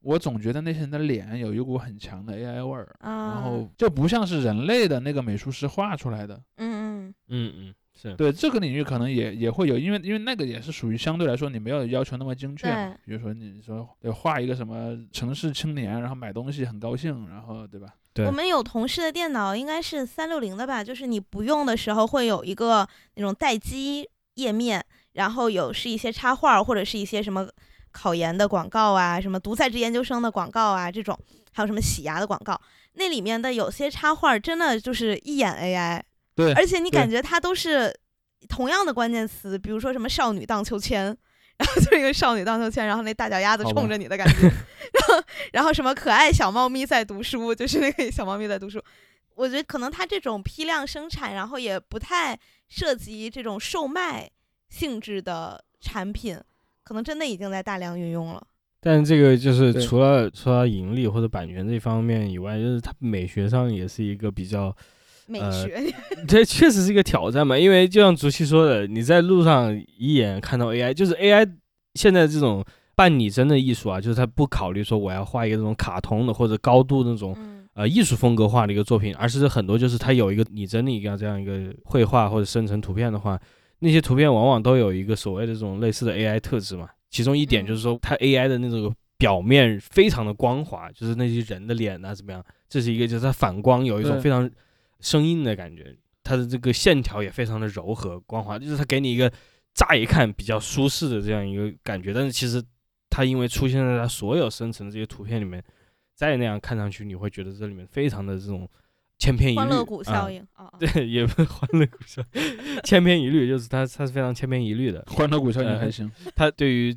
[0.00, 6.42] 我总觉得那些人的脸有一股很强的 AI 味儿，啊，然后就不像是人类的那个美术师画出来的。
[6.56, 8.14] 嗯嗯嗯嗯是。
[8.16, 12.94] 对这个领域可能也也会有，因为因为那个也是属于相对来说你没有要求那么精确嘛。
[13.04, 17.88] 比如说你说得画一个什么城市青年，然后买东西很高兴，然后对吧？
[18.12, 27.48] 对我们有同事的电脑应该是三六零的吧，就是你不用的时候会有一个那种待机页面，然后有是一些插画或者是一些什么
[27.90, 31.18] 考研的广告啊，什么独在职研究生的广告啊这种，
[31.52, 32.60] 还有什么洗牙的广告，
[32.92, 36.00] 那里面的有些插画真的就是一眼 AI，
[36.34, 37.94] 对，而且你感觉它都是
[38.48, 41.04] 同样的关键词，比如说什么少女荡秋千，
[41.56, 48.82] 然后就是一个少女荡秋千，然后那大脚丫子冲着你的感觉， 然后然后什么可爱小猫咪在读书，就是那个小猫咪在读书。
[49.36, 54.30] 我觉得可能它这种批量生产，然后也不太涉及这种售卖
[54.68, 56.38] 性质的产品，
[56.84, 58.46] 可能真的已经在大量运用了。
[58.80, 64.76] 但这个就是除了除了盈利或者版权这方面以外，就是它美学上也是一个比较，
[65.26, 65.94] 美呃学，
[66.28, 67.58] 这确实是一个挑战嘛。
[67.58, 71.48] 因为就像竹溪说的，你在路上一眼看到 AI，就是 AI
[71.94, 83.40] 现在这种半拟真的艺术啊，就是它不考虑说我要画一个这种卡通的或者高度那种嗯呃艺术风格化的一个作品，而是很多就是它有一个拟真的一个这样一个绘画或者生成图片的话，
[83.80, 86.88] 那些图片往往都有一个所谓的这种类似的 AI 特质嘛。
[87.10, 94.50] 其中一点就是说，它 AI 的那种表面非常的光滑，就是那些人的脸啊怎么样，这是一个就是它反光有一种非常
[95.04, 99.30] 生硬的感觉，它的这个线条也非常的柔和光滑，就是它给你一个
[99.74, 102.62] 乍一看比较舒适的这样一个感觉，但是其实
[103.10, 105.62] 它因为出现在它所有生成的这些图片里面，
[106.14, 108.68] 再那样看上去，你会觉得这里面非常的这种
[109.18, 110.46] 千篇一律，欢乐谷效啊应
[110.78, 112.42] 对， 也不是欢乐谷效应，
[112.82, 115.04] 千篇一律，就是它它是非常千篇一律的。
[115.08, 116.10] 欢乐谷效应呃还行。
[116.34, 116.96] 它对于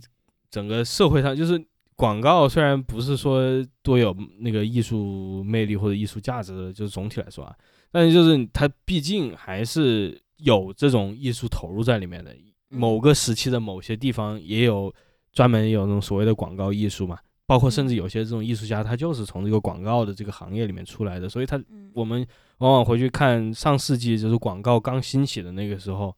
[0.50, 1.62] 整个社会上，就是
[1.96, 3.44] 广告虽然不是说
[3.82, 7.56] 多有那个艺术魅力或者艺术价值的，就是总体来说啊，
[7.92, 12.36] 但是就是它毕竟还是有这种艺术投入在里面的。
[12.70, 14.94] 某个时期的某些地方也有
[15.32, 26.14] 专门有那种所谓的广告艺术嘛，包括甚至有些这种艺术家，他就是从这个广告的这个行业里面出来的，所以他嗯我们往往回去看上世纪就是广告刚兴起的那个时候，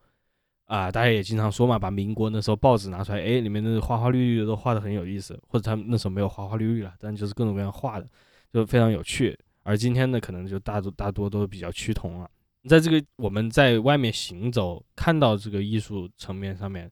[0.65, 8.10] 啊，大家也经常说嘛，把民国那时候报纸拿出来，哎，里面的花花绿绿的都画的很有意思，或者他们那时候没有花花绿绿了，但就是各种各样画的，
[8.51, 9.38] 就非常有趣。
[9.69, 12.27] 而今天呢，可能就大多大多都比较趋同了。
[12.67, 16.91] 在这个我们在外面行走，看到这个艺术层面上面，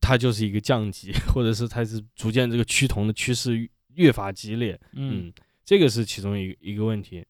[0.00, 4.76] 它就是一个降级， 或者是它是逐渐这个趋同的趋势越越发激烈。
[4.94, 5.32] 嗯，嗯，
[5.64, 7.24] 这个是其中一一个问题。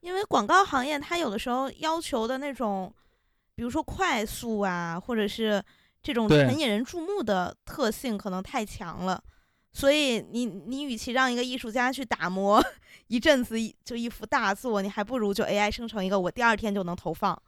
[0.00, 2.92] 因为广告行业它有的时候要求的那种，
[3.54, 5.62] 比如说快速啊，或者是
[6.02, 9.22] 这种很引人注目的特性，可能太强了。
[9.72, 12.62] 所以你你与其让一个艺术家去打磨
[13.06, 17.40] 一阵子一就一幅大作，你还不如就 AI 生成一个我第二天就能投放。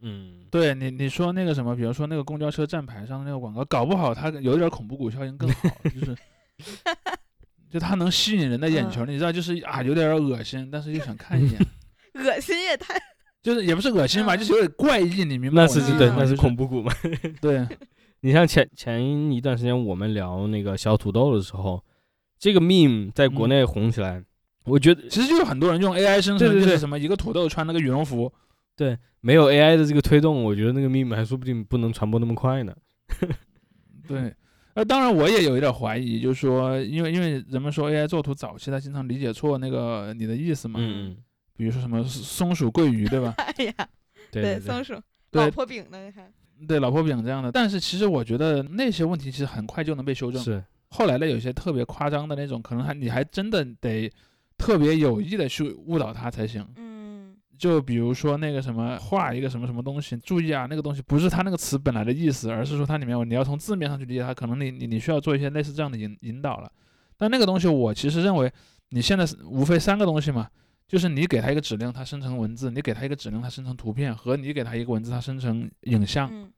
[0.00, 6.16] 嗯，对你你说那个什么，比如说那个公交车站牌上的那个广告，搞不好它有点恐怖谷效应更好，就是
[7.70, 11.58] 就它能吸引人的眼球，你知道，就是啊有点恶心，但是又想看一眼，
[12.14, 13.00] 恶心也太……
[13.42, 16.92] 就是也不是恶心吧，嗯就是有点怪异，你明白那我的意思是对，那是恐怖谷嘛。
[17.40, 17.66] 对，
[18.24, 21.84] 你像前前一段时间我们聊那个小土豆的时候，
[22.38, 24.24] 这个 meme 在国嗯内红起来，
[24.64, 28.32] 我觉得其实就是很多人用 AI 生成，对对对就是什么一个土豆穿那个羽绒服，
[28.74, 32.74] 对没有 AI 的这个推动，我觉得那个 meme 还说不定不能传播那么快呢。
[34.08, 34.34] 对。
[34.72, 41.14] 呃，当然我也有一点怀疑，就是说，因为因为人们说 AI 做图早期他经常理解错那个你的意思嘛，嗯
[41.54, 43.34] 比如说什么松鼠桂鱼，对吧？
[43.38, 43.88] 哎呀，
[44.32, 44.94] 对对对，松鼠
[45.32, 46.10] 老婆饼呢？
[46.16, 46.32] 还
[46.66, 47.52] 对，老婆饼这样的。
[47.52, 50.42] 但是其实我觉得那些问题其实很快就能被修正。
[50.42, 54.10] 是后来的有些特别夸张的那种，可能还你还真的得
[54.56, 56.66] 特别有意的去误导他才行。
[56.76, 66.70] 嗯就比如说那个什么画一个什么什么东西，注意啊，那个东西不是它那个词本来的意思，而是说它里面你要从字面上去理解它，可能你你你需要做一些类似这样的引引导了。
[67.16, 68.52] 但那个东西我其实认为，
[68.90, 70.48] 你现在是无非三个东西嘛，
[70.86, 76.28] 就是你给它一个指令，它生成文字；你给它一个指令，它生成图片；和你给它一个文字，它生成影像。
[76.32, 76.50] 嗯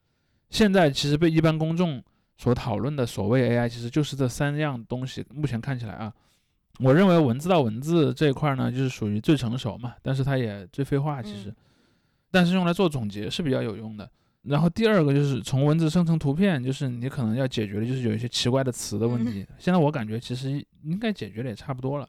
[0.49, 2.01] 现在其实被一般公众
[2.37, 5.27] 所讨论的所谓 AI，其实就是这三样东西。
[5.35, 6.13] 目前看起来啊，
[6.79, 11.57] 我认为文字到文字这一块呢，就是属于最成熟嘛，但是它也最废话，其实，嗯
[12.31, 14.09] 但是用来做总结是比较有用的。
[14.43, 19.47] 然后第二个就是从文字生成图片，就是你可能要解决的就是有一些奇怪的词的问嗯题。
[19.59, 22.09] 现在我感觉其实应该解决的也差不多了。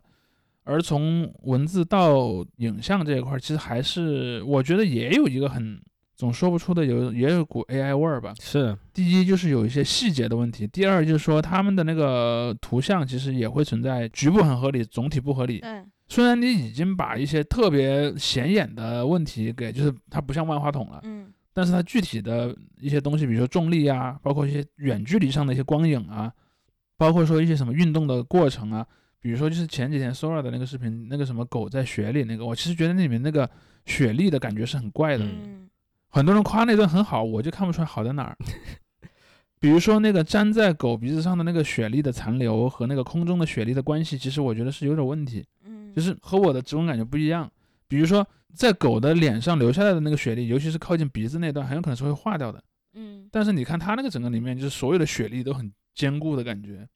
[0.67, 5.81] 而从文字到影像这一块儿，其实还是我觉得也有一个很
[6.15, 8.33] 总说不出的有也有股 AI 味儿吧。
[8.39, 15.59] 是，第一就是有一些细节的问题，第二就是说他们的那个图像其实也会存在局部很合理，总体不合理。
[15.63, 26.31] 嗯，虽然你已经把一些特别显眼的问题给，就是它不像万花筒了，嗯但是它具体的一些东西，比如说重力啊，包括一些远距离上的一些光影啊，
[26.97, 28.85] 包括说一些什么运动的过程啊，
[29.27, 33.49] 比如说就是前几天 Sora 的那个视频，那个什么狗在雪里那个，我其实觉得那里面那个
[33.85, 35.27] 雪莉的感觉是很怪的，
[36.07, 38.37] 很多人夸那段很好，我就看不出来好在哪儿。
[39.59, 47.51] 比如说那个粘在狗鼻子上的那个雪莉的残留和那个空中的雪莉的关系，其实我觉得是有点问题，嗯，就是和我的直观感觉不一样。
[47.89, 52.63] 比如说在狗的脸上留下来的那个雪莉，尤其是靠近鼻子那段，很有可能是会化掉的。
[52.93, 56.87] 嗯但是你看它那个整个里面，就是所有的雪莉都很坚固的感觉，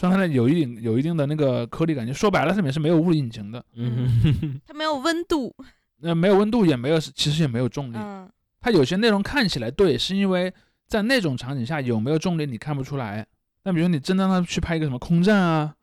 [0.00, 5.54] 虽然它有一定有一定的那个颗粒感觉，说白了它里面是没有物理引擎的，嗯，它没有温度，
[5.98, 7.96] 那没有温度，也没有，其实也没有重力。
[7.98, 8.28] 嗯
[8.62, 10.52] 它有些内容看起来对，是因为
[10.86, 13.26] 在那种场景下有没有重力你看不出来。
[13.62, 15.74] 但比如你真让它去拍一个什么空战啊，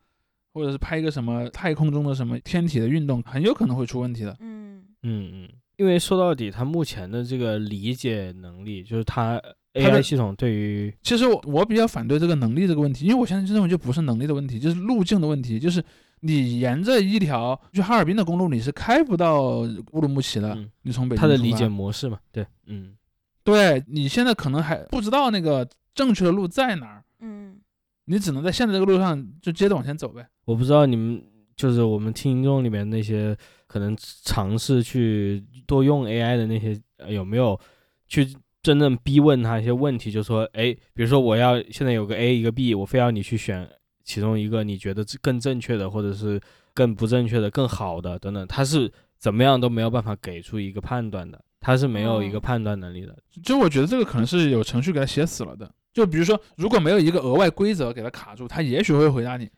[0.52, 4.36] 或者是拍一个什么太空中的什么天体的运动，很有可能会出问题的。
[4.38, 15.82] 嗯嗯嗯，因为说到底，它目前的这个理解能力，就是它它 AI 系统对于其实我我比较反对这个能力这个问题，因为我现在就认为就不是能力的问题，就是路径的问题，就是
[16.20, 19.60] 你沿着一条去哈尔滨的公路，你是开不到
[19.92, 20.54] 乌鲁木齐的。
[20.54, 22.96] 嗯你从北京它的理解模式嘛，对，嗯
[23.44, 27.58] 对你现在可能还不知道那个正确的路在哪儿，嗯
[28.06, 30.26] 你只能在现在这个路上就接着往前走呗。
[30.46, 31.22] 我不知道你们
[31.56, 33.36] 就是我们听众里面那些
[33.66, 37.58] 可能尝试去多用 AI 的那些、呃有没有
[38.06, 38.26] 去
[38.68, 43.66] 真正逼问他一些问题，就说，哎，比如说我要现在有个 A 一个 B，我非要你去选
[44.04, 46.38] 其中一个你觉得更正确的，或者是
[46.74, 53.16] 更不正确的、更好的等等，他是怎么样都没有办法给出一个判断的，他是没有一个哦判断能力的。
[53.42, 55.72] 就我觉得这个可能是有程序给他写死了的。
[55.94, 59.48] 就比如说，如果没有一个额外规则给他卡住，他也许会回答你。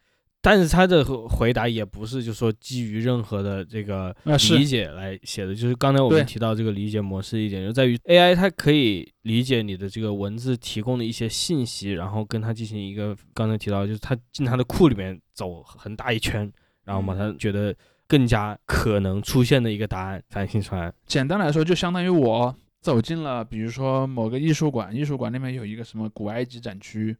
[0.43, 16.51] 但是他的回答也不是就说基于任何的这个理解来写的，就是刚才我们提到这个理解模式一点，就在于 AI 它可以理解你的这个文字提供的一些信息，然后跟它进行一个刚才提到，就是它进它的库里面走很大一圈，
[16.85, 17.75] 然后把它觉得
[18.09, 20.91] 更加可能出现的一个答案反映出来。
[21.07, 27.15] 简单来说，就相当于我走进了，比如说某个艺术馆，艺术馆里面有一个什么古埃及展区，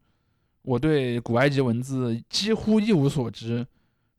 [0.63, 3.67] 我对古埃及文字几乎一无所知。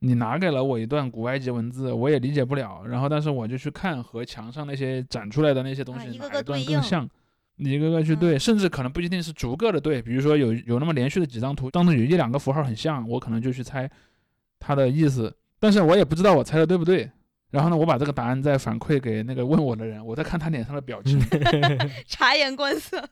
[0.04, 2.84] 你拿给了我一段古埃及文字，我也理解不了。
[2.88, 7.08] 然后，但是我就去看和墙上那些展出来的那些东西，啊一个哪一段个对应更像，
[7.58, 10.02] 你一个个去对，嗯甚至可能不一定是逐个的对。
[10.02, 13.88] 比如说有有那么连续的几张图，当中有一两个符号很像，我可能就去猜
[14.60, 17.08] 它的意思，但是我也不知道我猜的对不对。
[17.52, 21.20] 然后呢，我把这个答案再反馈给那个问我的人，我再看他脸上的表情，
[22.08, 23.08] 察言观色，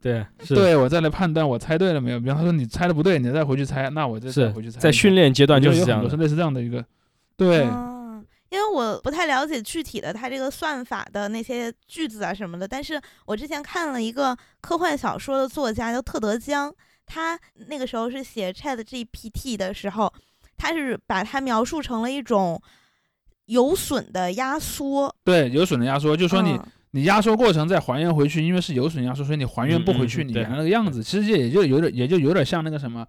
[0.00, 2.20] 对，是对我再来判断我猜对了没有。
[2.20, 4.78] 比方他说你猜的不对，你再回去猜，那我再回去猜。
[4.78, 6.04] 在训练阶段就是这样的。
[6.04, 6.84] 得有很多是类似这样的一个，
[7.36, 16.72] 对，嗯因为我不太了解具体的它这个算法的那些句子啊什么的，但是我之前看了一个科幻小说的作家叫特德·江，
[17.04, 20.10] 他那个时候是写 Chat GPT 的时候，
[20.56, 22.62] 他是把它描述成了一种
[23.46, 26.66] 有损的压缩，对，有损的压缩，就说你、嗯
[26.96, 31.02] 你压缩过程再还原回去，因为是有损压缩，所以你还原不回去你原来那个样子。
[31.02, 33.06] 其实也就有点也就有点像那个什么。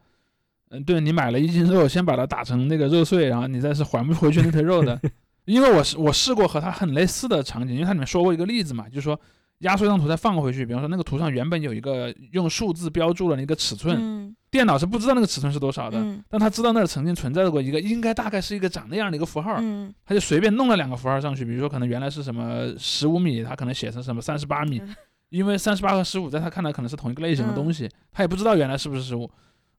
[0.70, 5.00] 嗯，对你买了一斤肉，先把它打成那个肉碎，然后你再是还不回去那腿肉的。
[5.46, 9.18] 因为我是我试过和它很类似的场景，因为它里面说过一个例子嘛，就是说
[9.60, 24.96] 压缩一张图再放回去，比方说那个图上原本有一个用数字标注了那个尺寸，嗯电脑是不知道那个尺寸是多少的，嗯但他知道那儿曾经存在过一个，应该大概是一个长那样的一个符号，嗯他就随便弄了两个符号上去，比如说可能原来是什么十五米，他可能写成什么三十八米，嗯
[25.30, 29.30] 因为三十八和十五在他看来可能是同一个类型的东西，他也不知道原来是不是十五。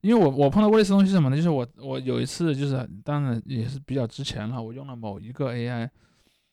[0.03, 1.35] 因为我我碰到过类似东西什么呢？
[1.35, 5.89] 就是我我有一次就是当然也是比较之前了，我用了某一个 AI，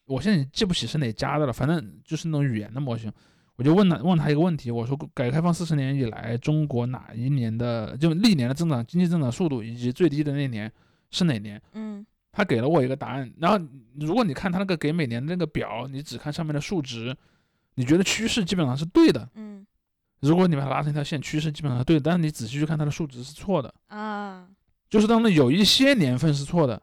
[0.06, 3.12] 我现在也记不起是哪家的了，反正就是那种语言的模型，
[3.58, 10.72] 我就问他问他一个问题，我说改革开放四十年以来，中国哪一年的就历年的增长经济增长速度以及最低的那年
[11.12, 11.62] 是哪年？
[11.74, 13.58] 嗯他给了我一个答案，然后
[13.98, 17.16] 如果你看他那个给每年的那个表，你只看上面的数值，
[17.76, 19.30] 你觉得趋势基本上是对的。
[19.36, 19.66] 嗯
[20.20, 24.48] 如果你把它拉成一条线，趋势基本上是对的，但是你仔细去看它的数值是错的，啊
[24.90, 26.82] 就是当中有一些年份是错的，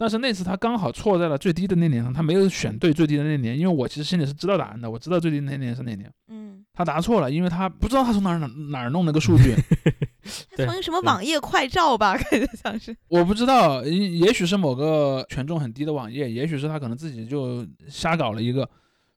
[0.00, 9.54] 但是那次他刚好错在了最低的那年上，他没有选对最低的那年，因为我其实心里是知道答案的，我知道最低的那年是哪年，嗯，他答错了，因为他不知道他从哪儿哪哪儿弄了个数据，
[10.56, 12.96] 对他从什么网页快照吧， 感觉像是。
[13.08, 18.66] 我不知道，也也许是某个权重很低的网页，也许是他可能自己就瞎搞了一个，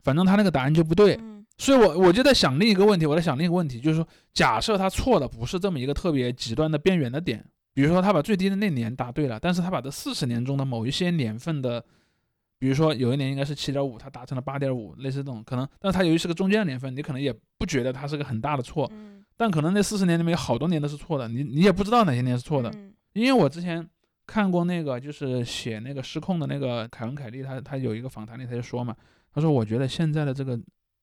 [0.03, 1.15] 反正他那个答案就不对。
[1.21, 11.83] 嗯所以我我就在想另一个问题，我在想另一个问题，就是说，假设他错的不是这么一个特别极端的边缘的点，比如说他把最低的那年答对了，但是他把这四十年中的某一些年份的，
[12.59, 19.23] 比如说有一年应该是七点五，他答成了八点五，类似这种可能，但是他由于是个中间的年份，你可能也不觉得它是个很大的错，嗯。
[19.35, 22.93] 但可能那四十年里面有好多年都是错的，你你也不知道哪些年是错的，嗯。
[23.13, 23.85] 因为我之前
[24.27, 28.95] 看过那个，就是写那个失控的那个凯文凯利，他他有一个访谈里他就说嘛，
[29.33, 30.57] 他说我觉得现在的这个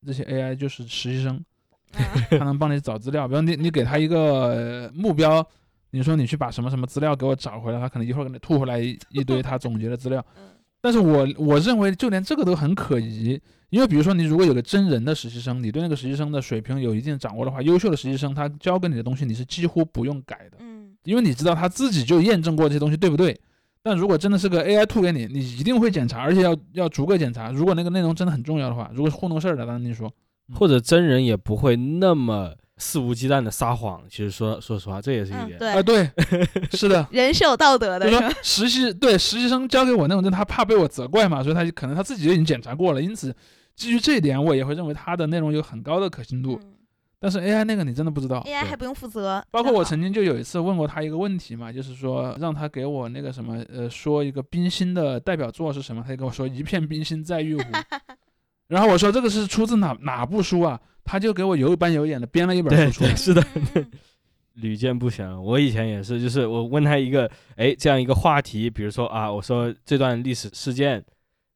[0.06, 1.44] 这些 AI 就是实习生，
[1.92, 2.00] 啊。
[2.30, 5.44] 他能帮你找资料，比如你你给他一个呃目标，
[5.90, 10.24] 你说你去把什么什么资料给我找回来，他可能一会儿给你吐回来一一堆他总结的资料。
[10.36, 10.42] 嗯
[10.82, 13.38] 但是我我认为就连这个都很可疑，
[13.68, 20.56] 因为比如说你如果有个真人的实习生，你对那个实习生的水平有一定掌握的话，优秀的实习生他教给你的东西你是几乎不用改的。
[20.60, 23.38] 嗯因为你知道他自己就验证过这些东西对不对。
[23.82, 27.50] 但如果真的是个 AI 吐给你，你一定会检查，而且要要逐个检查。
[27.50, 30.10] 如果那个内容真的很重要的话，如果是糊弄事儿的，当然你说，
[30.54, 34.02] 或者真人也不会那么肆无忌惮的撒谎。
[34.08, 35.56] 其实说说实话，这也是一点。
[35.56, 36.10] 嗯对啊，对，
[36.72, 38.30] 是的， 人是有道德的， 说？
[38.42, 43.32] 实习对实习生交给我那种，他怕被我责怪嘛，所以他可能他自己就已经检查过了，因此
[43.76, 46.58] 基于这一点，我也会认为他的内容有很高的可信度。
[46.60, 46.74] 嗯
[47.22, 48.42] 但是 AI 那个你真的不知道。
[48.46, 57.62] AI 还不用负责，包括我曾经就有一次问过他一个问题嘛，就是说让他给我那个什么呃说一个冰心的代表作是什么，他就跟我说一片冰心在玉壶，
[58.68, 60.80] 然后我说这个是出自哪哪部书啊？
[61.04, 63.14] 他就给我有板有眼的编了一本书出来。
[63.14, 63.44] 是的，
[64.54, 65.30] 屡见不鲜。
[65.42, 71.02] 我以前也是，就是我问他一个，哎，这样一个话题，比如说啊，我说这段历史事件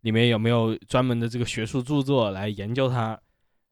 [0.02, 3.18] 里面有没有专门的这个学术著作来研究它，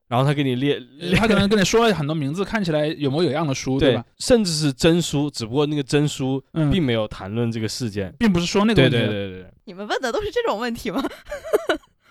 [0.09, 8.15] 然后他给你列，呃他可能跟你说了 很多名字，看起来有模有样的书，对吧？，甚至是真书，只不过那个真书嗯，并没有谈论这个事件。
[8.19, 8.99] 并不是说那个对问题。
[8.99, 11.03] 对对对对，你们问的都是这种问题吗？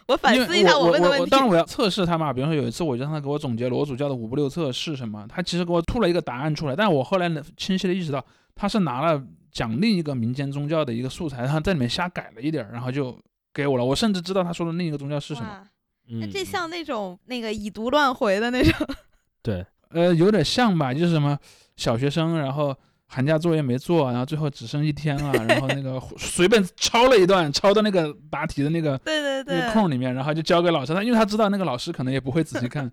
[0.08, 1.30] 我反思一下我我问的问题。
[1.30, 8.24] 当然我要测试他嘛，比如说有一次我就让他给我总结罗主教的五步六策是什么，他其实给我吐了一个答案出来，但我后来呢清晰的意识到
[8.56, 9.22] 他是拿了
[9.52, 13.18] 讲另一个民间宗教的一个素材，然后在里面瞎改了一点儿，然后就
[13.54, 13.86] 给我了。
[13.86, 15.64] 我甚至知道他说的另一个宗教是什么，
[16.20, 18.88] 那这像那种那个以毒乱回的那种，
[19.42, 21.38] 对，呃，有点像吧，就是什么
[21.76, 22.76] 小学生，然后
[23.14, 32.90] 寒假作业没做，然后最后只剩一天了， 然后那个 随便抄了一段，抄到那个答题的那个 对对那个对，空里面，然后就交给老师，他因为他知道那个老师可能也不会仔细看。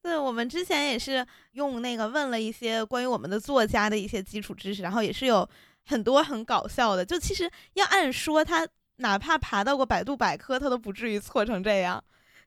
[0.00, 5.48] 对，我们之前也是用那个问了一些关于我们的作家的一些基础知识，然后也是有
[5.84, 7.04] 很多很搞笑的。
[7.04, 8.64] 就其实要按说，他
[8.98, 12.00] 哪怕爬到过百度百科，他都不至于错成这样。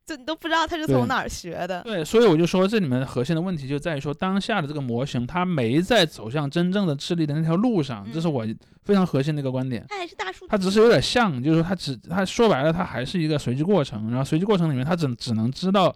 [0.09, 1.83] 就你都不知道他是从哪儿学的。
[1.83, 8.47] 对，所以我就说这里面核心的问题就在于说，当下的这个模型它没在走向真正的智力的那条路上，这是嗯我
[8.83, 9.85] 非常核心的一个观点。
[9.87, 14.09] 他还是大数据，它只是有点像，就是说它只它说白了，它还是一个随机过程。
[14.09, 15.95] 然后随机过程里面，它只只能知道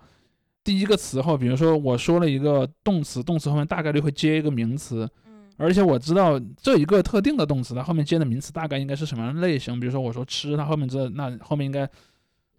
[0.63, 9.79] 第一个词后，比如说我说了一个动词，动词后面大概率会接一个名词，嗯而且我知道这一个特定的动词，它后面接的名词大概应该是什么样的类型。
[9.79, 11.89] 比如说我说吃，它后面知道那后面应该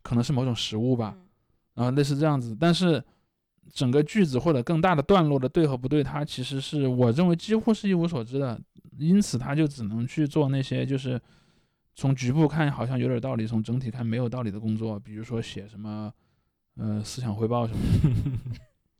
[0.02, 1.14] 可能是某种食物吧。
[1.74, 3.02] 嗯然后类似这样子，但是
[3.72, 8.60] 整个句子或者更大的段落的对和不对，它其实是我认为几乎是一无所知的，
[8.98, 11.20] 因此他就只能去做那些就是
[11.94, 16.12] 从局部看好像有点道理，从整体看没有道理的工作，比如说写什么
[16.76, 17.80] 呃思想汇报什么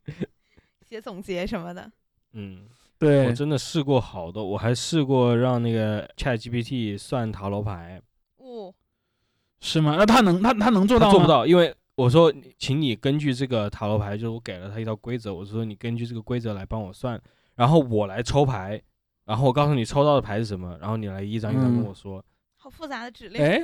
[0.07, 0.12] 的。
[0.83, 1.91] 写总结什么的。
[2.33, 2.66] 嗯，
[2.99, 8.03] 对我真的试过好多，我还试过让那个 Chat GPT 算塔罗牌，
[8.39, 8.75] 哦，
[9.61, 9.95] 是吗？
[9.97, 11.12] 那他能他他能做到吗？
[11.12, 11.29] 他做不。
[11.29, 17.20] 到，因为我说，请你根据这个塔罗牌，就是我给了他一套规则，我说你根据这个规则来帮我算，
[17.55, 18.80] 然后我来抽牌，
[19.24, 22.24] 然后我告诉你抽到的牌是什么，然后你来一张一张跟嗯我说。
[22.57, 23.40] 好复杂的指令。
[23.40, 23.61] 哎，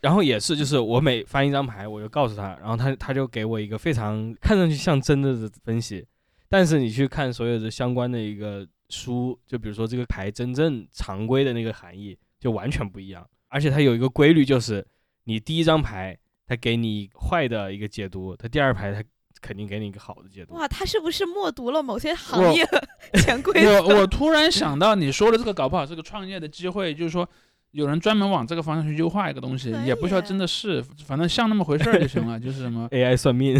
[0.00, 6.06] 然后也是，就是我每翻一张牌，我就告诉他，然后他他就给我一个非常看上去像真的的分析，
[6.48, 13.28] 但是你去看所有的相关的一个书，就比如说这个牌真正常规的那个含义，就完全不一样。
[13.48, 14.86] 而且它有一个规律，就是
[15.24, 16.16] 你第一张牌
[16.52, 19.02] 它给你坏的一个解读，他第二排他
[19.40, 20.52] 肯定给你一个好的解读。
[20.52, 22.88] 哇，他是不是默读了某些行业的
[23.22, 23.82] 潜规则？
[23.82, 27.26] 我我突然想到你说的这个，搞不好是个创业的机会，就是说
[27.70, 33.58] 有人专门往这个方向去优化一个东西，也不需要真的是，反正像那么回事儿就行了，就是什么 AI 算命，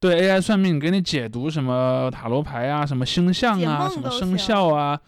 [0.00, 4.98] 对 AI 算命给你解读什么塔罗牌啊，什么星象啊，什么生肖啊，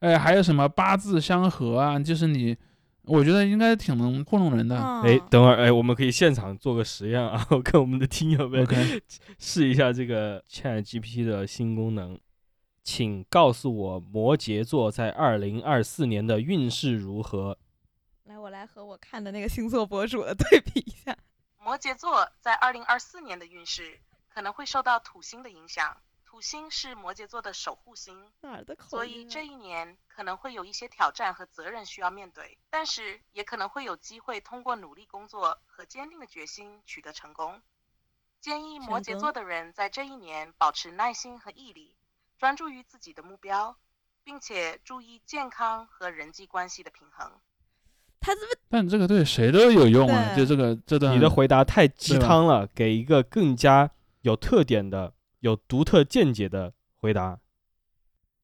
[0.00, 2.54] 哎，还有什么八字相合啊，就是你，
[3.10, 4.76] 我觉得应该挺能糊弄人的。
[4.76, 8.66] 嗯哎，等会儿，哎，我们可以现场做个实验啊， 我跟我们的听友们
[9.38, 12.18] 试一下这个 Chat GPT 的新功能。
[12.82, 17.58] 请告诉我摩羯座在二零二四年的运势如何？
[18.24, 21.16] 来，我来和我看的那个星座博主的对比一下。
[21.62, 24.00] 摩羯座在二零二四年的运势
[24.32, 25.96] 可能会受到土星的影响，
[26.30, 37.60] 土星是摩羯座的守护星，哪儿的口所以这一年可能会有一些挑战和责任需要面对，但是也可能会有机会通过努力工作和坚定的决心取得成功。
[38.40, 41.96] 建议摩羯座的人在这一年保持耐心和毅力，
[42.38, 43.76] 专注于自己的目标，
[44.22, 47.28] 并且注意健康和人际关系的平衡。
[48.20, 57.40] 他这么但这个对谁都有用啊，就这个这段你的回答太鸡汤了，给一个更加有特点的、有独特见解的回答。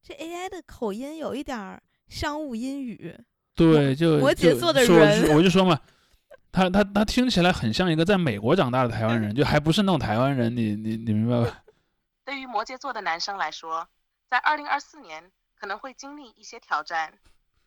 [0.03, 3.19] 这 AI 的口音有一点儿商务英语？
[3.55, 5.81] 对，就摩羯座的人我就说嘛，
[6.53, 11.63] 他他他听起来很像一个在美国长大的台湾人，就还不是那种台湾人，你你你明白吧？
[12.25, 13.89] 对于摩羯座的男生来说，
[14.29, 17.19] 在二零二四年可能会经历一些挑战，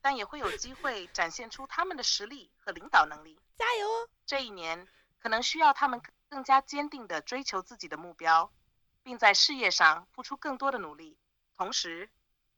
[0.01, 3.39] 但也会有机会展现出他们的实力和领导能力。
[3.57, 4.07] 加油哦！
[4.25, 4.87] 这一年
[5.21, 8.51] 可能需要他们更加坚定地追求自己的目标，
[9.09, 11.17] 并在事业上付出更多的努力。
[11.57, 12.11] 同时，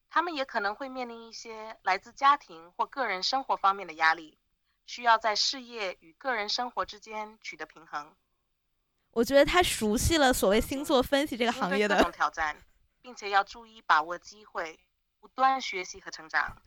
[0.10, 4.38] 他们也可能会面临一些来自家庭或个人生活方面的压力，
[4.86, 8.14] 需要在事业与个人生活之间取得平衡。
[9.12, 12.58] 我觉得他熟悉了所谓星座分析这个行业的种挑战，
[13.02, 14.78] 并且要注意把握机会，
[15.22, 16.62] 不断学习和成长。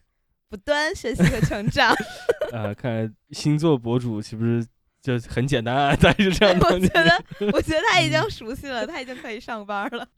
[0.49, 1.95] 不断学习和成长。
[2.53, 4.67] 呃，看来星座博主岂不是
[5.05, 5.95] 就很简单啊？
[5.95, 10.09] 大家就这样 我觉得，我觉得他已经熟悉了，他已经可以上班了。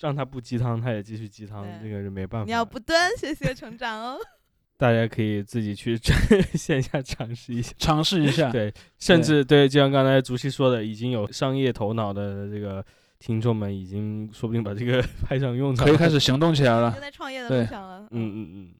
[0.00, 2.46] 让他不鸡汤，他也继续鸡汤，对这个是没办法。
[2.46, 4.18] 你要不断学习和成长哦。
[4.78, 5.94] 大家可以自己去
[6.56, 7.74] 线下尝试一下。
[7.76, 12.82] 尝试一下，对，甚至对，就像刚才竹溪说的，已经有商业头脑的这个
[13.18, 15.92] 听众们，已经说不定把这个派上用场了。
[15.92, 16.96] 可以开始行动起来了。
[16.98, 18.08] 在创业的对路上了。
[18.10, 18.74] 嗯嗯嗯，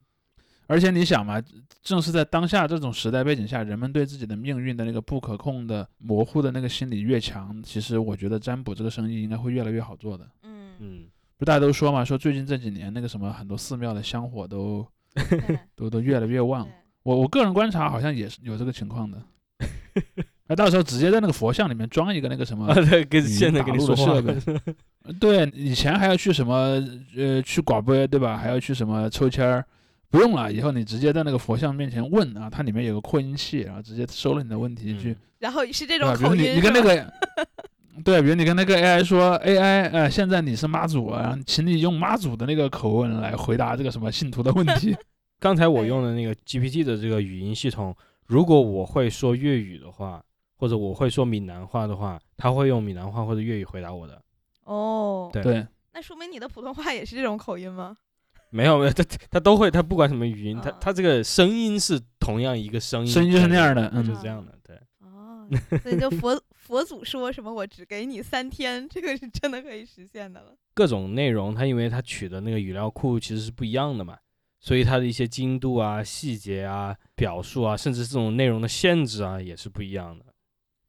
[0.71, 1.43] 而且你想嘛，
[1.83, 10.25] 正是在当下这种时代背景下，人们对自己的命运的那个不可控的、模糊的那个心理越强，其实我觉得占卜这个生意应该会越来越好做的。
[10.45, 11.05] 嗯，嗯，
[11.37, 14.87] 不大家都说嘛，说最近这几年那个什么很多寺庙的香火都
[15.75, 16.69] 都都越来越旺。
[17.03, 19.21] 我我个人观察好像也是有这个情况的。
[20.47, 22.73] 那到时候直接在那个佛像里面装一个那个什么
[23.09, 24.75] 跟现在打录跟你说话的设备
[25.19, 26.81] 对，以前还要去什么
[27.17, 28.37] 呃去寡杯对吧？
[28.37, 29.65] 还要去什么抽签儿，
[30.11, 37.13] 不用了，以后你直接在那个佛像面前问啊，它里面有个扩音器，然后直接收了你的问题去，嗯然后是这种口音，你你跟那个。
[38.03, 44.97] 对，比如你跟那个 AI 说，AI，呃，现在你是妈祖啊，请你用妈祖的那个口吻来回答这个什么信徒的问题。
[45.39, 47.95] 刚才我用的那个 GPT 的这个语音系统，
[48.27, 50.23] 如果我会说粤语的话，
[50.57, 54.23] 或者我会说闽南话的话，它会用闽南话或者粤语回答我的。
[54.65, 57.97] 哦，对对，那说明你的普通话也是这种口音吗？
[58.51, 64.77] 没有没有，他他都会，他不管什么语音，它啊它这个声音是同样一个声音，声音就是那样的嗯就嗯是这样的，对。
[65.01, 65.49] 哦，
[65.83, 70.55] 所以就佛 佛祖说什么我只给你三天，这个是真的可以实现的了。
[70.75, 74.17] 各种内容，它因为它取的那个语料库其实是不一样的嘛，
[74.61, 80.25] 所以它的一些精度啊、细节啊、表述啊，甚至这种内容的限制啊，也是不一样的。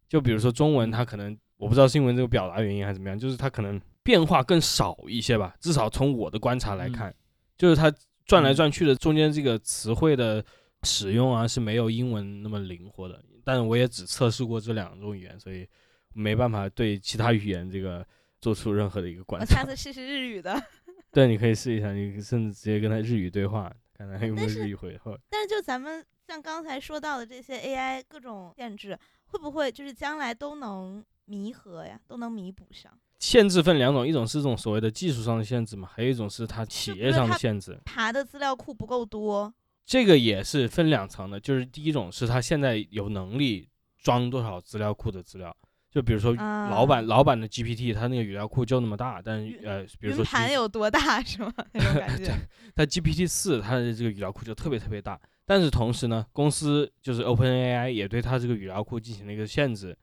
[0.07, 5.55] 就比如说中文，它可能我不知道是因为这个表达原因还是怎么样，就是它可能变化更少一些吧。
[5.59, 7.13] 至少从我的观察来看，
[7.61, 7.93] 就是它
[8.25, 10.43] 转来转去的中间这个词汇的
[10.81, 13.23] 使用啊是没有英文那么灵活的。
[13.43, 15.67] 但我也只测试过这两种语言，所以
[16.11, 18.03] 没办法对其他语言这个
[18.39, 19.63] 做出任何的一个观我下。
[19.63, 20.59] 次试试日语的。
[21.13, 25.15] 对，你可以试一下，你甚至直接跟他日语对话，看他有没有日语回话。
[25.29, 32.91] 但是就咱们像刚才说到的这些 AI 各种限制，会不会就是将来都能弥合呀，都能弥补上？
[33.21, 37.79] 限制分两种，一种是这种所谓的技术上的限制嘛，还有一种是它企业上的限制。
[37.85, 39.53] 爬的资料库不够多，
[39.85, 43.69] 这个也是分两层的，就是第一种是他现在有能力
[44.01, 45.55] 装多少资料库的资料，
[45.91, 51.53] 就比如说老板、啊老板的 GPT，它那个语料库就那么大，但是呃，比如云说盘有多大是吗？
[51.73, 52.33] 那种感觉。
[52.75, 59.95] 它 GPT 四它的这个语料库就特别特别大，但是同时呢，公司就是 OpenAI 也对它这个语料库进行了一个限制，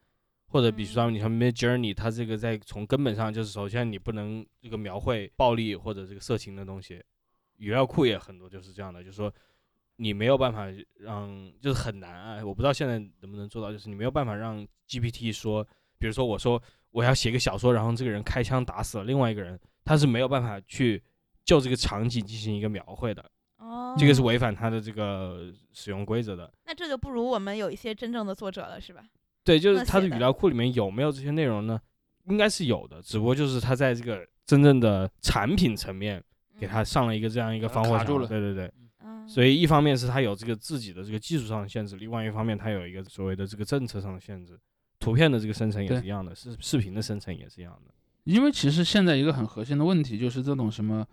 [0.49, 7.03] 或者比如说你像 Mid Journey，它这个在从根本上就是首先你不能这个描绘暴力或者这个色情的东西，
[7.57, 9.33] 语料库也很多就是这样的，就是说
[9.97, 10.67] 你没有办法
[11.01, 15.63] 让就是很难啊，我不知道现在能不能做到，就是你没有办法让 GPT 说，
[15.99, 21.03] 比如说我说我要写个小说，然后这个人开枪打死了另外一个人，他是没有办法去
[21.45, 23.31] 就这个场景进行一个描绘的。
[23.59, 26.51] 哦，这个是违反它的这个使用规则的。
[26.65, 29.05] 那这就不如我们有一些真正的作者了，是吧？
[29.49, 31.81] 对，就是他的它的语料库里面有没有这些内容呢？
[32.27, 36.23] 应该是有的，只不过就是它在这个真正的产品层面
[36.61, 37.99] 给它上了一个这样一个防火墙。
[38.01, 38.71] 卡住了对对对，
[39.03, 44.59] 嗯，所以一方面是他有这个自己的这个技术上的限制，另外一方面他有一个所谓的这个政策上的限制。
[45.01, 47.95] 图片的这个生成也是一样的，视视频的生成也是一样的。
[48.25, 51.07] 因为其实现在一个很核心的问题就是这种什么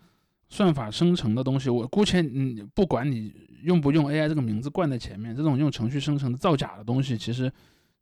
[0.48, 3.32] 算法生成的东西，我姑且嗯不管你
[3.62, 7.50] 用不用 AI 这个名字冠在前面，这种用程序生成的造假的东西，其实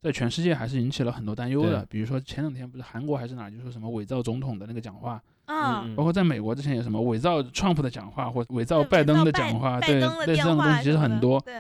[0.05, 1.85] 在全世界还是引起了很多担忧的。
[1.89, 11.41] 比如说前两天不是韩国还是哪就说什么伪造总统的那个讲话，啊，嗯包括在美国之前有什么伪造 Trump 的讲话或伪造拜登的讲话，对，类似这样的东西其实很多。
[11.41, 11.55] 对，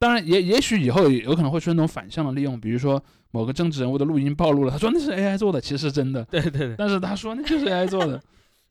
[0.00, 3.00] 当然也也许以后有可能会出现那种反向的利用，比如说
[3.30, 8.20] 某个政治人物的录音暴露了，他说那是 AI 做的，其实是真的，对对对，但是他说那就是 AI 做的。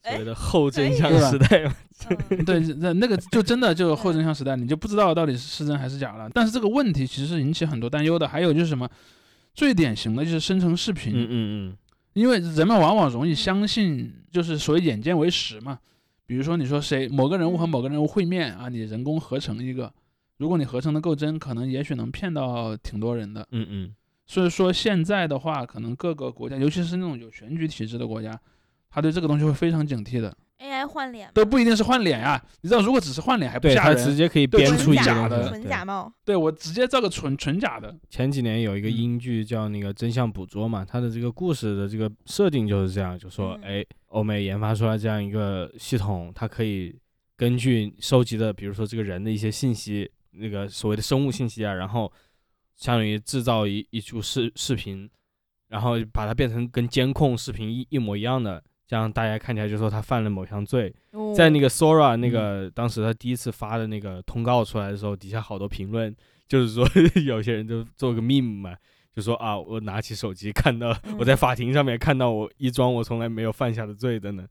[0.03, 1.69] 所谓的后真相时代
[2.45, 6.29] 对，那那个就真的就后真相时代，你就不知道到底是是真还是假了。
[6.33, 8.27] 但是这个问题其实是引起很多担忧的。
[8.27, 8.87] 还有就是什么，
[9.53, 11.77] 最典型的就是生成视频，嗯嗯嗯，
[12.13, 15.79] 因为人们往往容易相信，就是所谓眼见为实嘛。
[16.25, 19.91] 比如说你说谁某个人物和某个人物会面啊，你人工合成一个，
[20.37, 23.47] 如果你合成的够真，可能也许能骗到挺多人的。
[23.51, 23.95] 嗯嗯，
[24.25, 28.39] 所以说现在的话，可能各个国家，尤其是那种有选举体制的国家，
[28.89, 30.35] 他对这个东西会非常警惕的。
[30.59, 35.47] AI 换脸都不一定是换脸呀，你知道，如果只是换脸还不对，吓人，他直接可以编出一个假的。
[35.49, 38.97] 纯假冒，对我直接造个纯纯假的，前几年有一个嗯。
[38.97, 43.81] 英剧叫那个《真相捕捉》嘛，它的这个故事的这个设定就是这样，就说嗯。
[43.81, 46.99] 哎，欧美研发出来这样一个系统，它可以
[47.35, 52.11] 根据收集的，比如说这个人的一些信息，那个所谓的生物信息啊，然后
[52.75, 55.07] 相当于制造一一组视视频，
[55.67, 60.93] 然后把它变成跟监控视频一一模一样的，这样大家看起来就说他犯了某项罪。
[61.35, 66.15] 在那个个 Sora 那个当时他第一次发的那个通告出来的时候，底下好多评论，
[66.47, 66.87] 就是说
[67.25, 68.75] 有些人就做个 meme 嘛，
[69.13, 74.47] 就说啊，我拿起手机看到我在法庭上面看到我一桩我从来没有犯下的罪等等。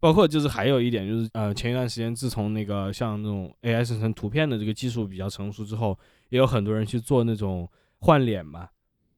[0.00, 7.68] 包括就是还有一点就是呃，前一段时间自从那个像那种 AI 生成图片的这个技术比较成熟之后，也有很多人去做那种
[7.98, 8.68] 换脸嘛，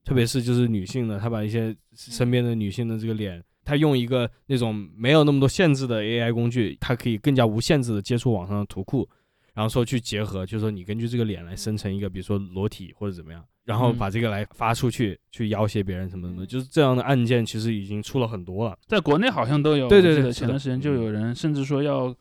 [0.05, 9.09] 特别是就是女性的，她把一些身边的女性的这个脸，她用一个那种没有那么多限制的 AI 工具，它可以更加无限制的接触网上的图库，
[9.55, 18.77] 然后说去结合，就是说你根据这个脸来生成一个，比如说裸体或者怎么样，然后嗯把这个来发出去，去要挟别人什么什么，嗯就是这样的案件其实已经出了很多了。
[18.89, 19.87] 在国内好像都有。
[19.89, 22.13] 对对对前段时间就嗯有人甚至说要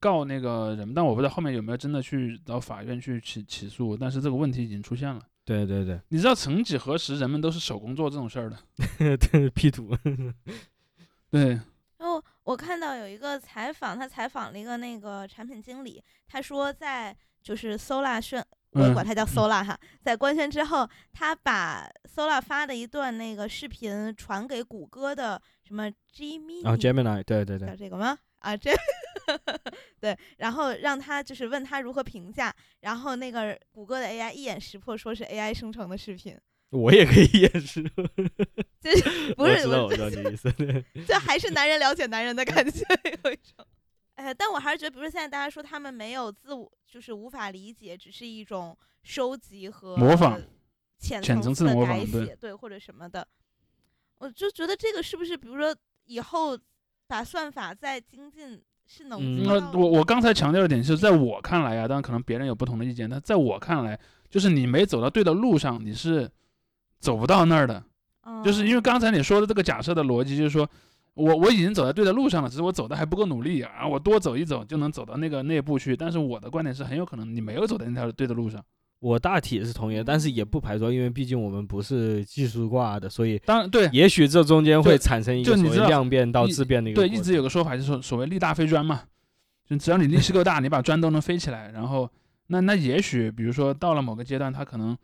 [0.00, 3.96] 告那个人，但我不知道后面有没有真的去到法院去起起诉。
[3.96, 5.20] 但是这个问题已经出现了。
[5.44, 8.58] 对对对，你知道，曾几何时，人们都是手工做这种事儿的。
[9.16, 9.96] 对 P 图，
[11.30, 11.48] 对，
[11.98, 27.68] 然后我看到有一个采访，他采访了一个那个产品经理，他说在就是 Sola 宣，我嗯管他叫 Sola 哈，在官宣之后，他把 Sola 发的一段那个视频传给谷歌的什么 Gemini，然后 Gemini，对对对。
[27.68, 28.18] 叫，这个吗？
[28.38, 28.70] 啊，这
[30.00, 36.38] 对，然后让他就是问他如何评价，然后那个谷歌的 AI 一眼识破，说是 AI 生成的视频，
[36.70, 37.82] 我也可以演示，
[38.80, 39.02] 就是
[39.34, 40.52] 不是我知道我这知道你意思，
[41.06, 42.84] 这还是男人了解男人的感觉，
[43.24, 43.66] 有一种。
[44.16, 50.40] 哎，但我还是觉得，比如说现在大家说他们没有自我，就是无法理解，只是一种收集和模仿
[50.98, 53.26] 浅浅层次的的改模仿对写，对或者什么的。
[54.18, 55.74] 我就觉得这个是不是，比如说
[56.06, 56.58] 以后
[57.06, 63.98] 把算法再精进，是能嗯那我我刚才强调的点是在我看来啊，当然可能别人有不同的意见，但在我看来，
[64.28, 66.28] 就是你没走到对的路上，你是
[67.00, 67.82] 走不到那儿的。
[68.44, 70.68] 就是因为嗯刚才你说的这个假设的逻辑，就是说
[71.14, 75.96] 我我已经走在对的路上了，只是我走的还不够努力啊，我多走一走就能走到那个那步去。
[75.96, 78.62] 但是我的观点是，很有可能你没有走在那条对的路上。
[79.00, 85.54] 我大体是同意的，但是也不排除，因为毕竟我们不是技术挂的，所以当然对也许这中间会产生一个
[85.86, 89.02] 量变到质变的一个对，一直有个说法就是所谓力大飞砖嘛，
[89.68, 91.70] 就只要你力气够大，你把砖都能飞起来。
[91.70, 92.10] 然后
[92.48, 94.96] 那那也许比如说到了某个阶段，它可能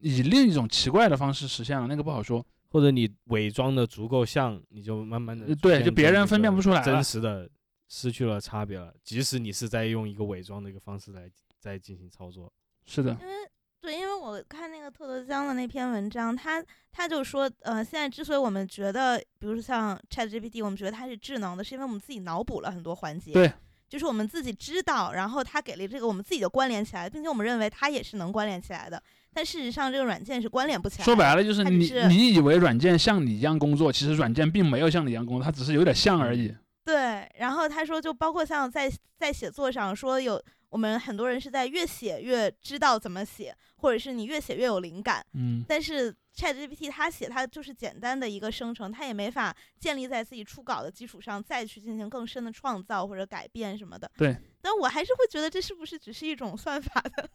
[0.00, 2.44] 以另一种奇怪的方式实现了，那个不好说。
[2.70, 7.48] 或者你伪装的足够像，你就慢慢的呃对就别人分辨不出来真实的
[7.88, 8.92] 失去了差别了。
[9.02, 12.52] 即使你是在用一个伪装的一个方式来在进行操作，
[12.84, 13.32] 是的，因为
[13.80, 23.32] 对，因为我看那个特德江的那篇文章，他他就说，呃，现在之所以我们觉得，比如说像 ChatGPT，我们觉得它是智能的，是因为我们自己脑补了很多环节。
[23.32, 23.50] 对，
[23.88, 29.02] 就是我们自己知道，然后它给了这个我们自己就关联起来，并且我们认为它也是能关联起来的。
[29.38, 31.04] 但事实上，这个软件是关联不起来。
[31.04, 36.52] 说白了就是你是你以为软件像你一样工作，其实软件并没有像你一样工作，它只是有点像而已。
[36.84, 45.24] 对，然后他说，就包括像在在写作上说有，我们很多人是在越写越知道怎么写，或者是你越写越有灵感。
[45.34, 54.10] 嗯，但是 ChatGPT 它写它就是简单的一个生成，它也没法建立在自己初稿的基础上再去进行更深的创造或者改变什么的。
[54.16, 54.36] 对。
[54.60, 57.30] 但我还是会觉得这是不是只是一种算法的？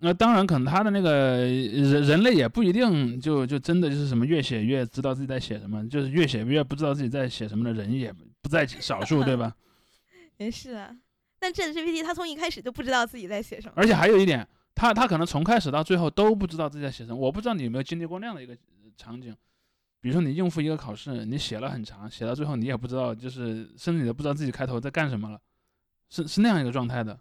[0.00, 9.54] 那当然，可能他的那个人人类也不一定就就真的就是什么越写越知道自己在写什么，就是越写越不知道自己在写什么的人也不在少数，对吧？
[10.38, 10.96] 也是啊。
[11.40, 13.72] 但 ChatGPT 它从一开始就不知道自己在写什么。
[13.76, 17.16] 而且还有一点，他他可能从开始到最后都不知道自己在写什么。
[17.16, 19.34] 我不知道你有没有经历过那样的一个呃场景，
[20.00, 25.40] 比如说你应付一个考试，你写了很长，写到最后你也不知道，就是甚至你都不知道自己开头在干什么了，
[26.08, 27.18] 是是那样一个状态的，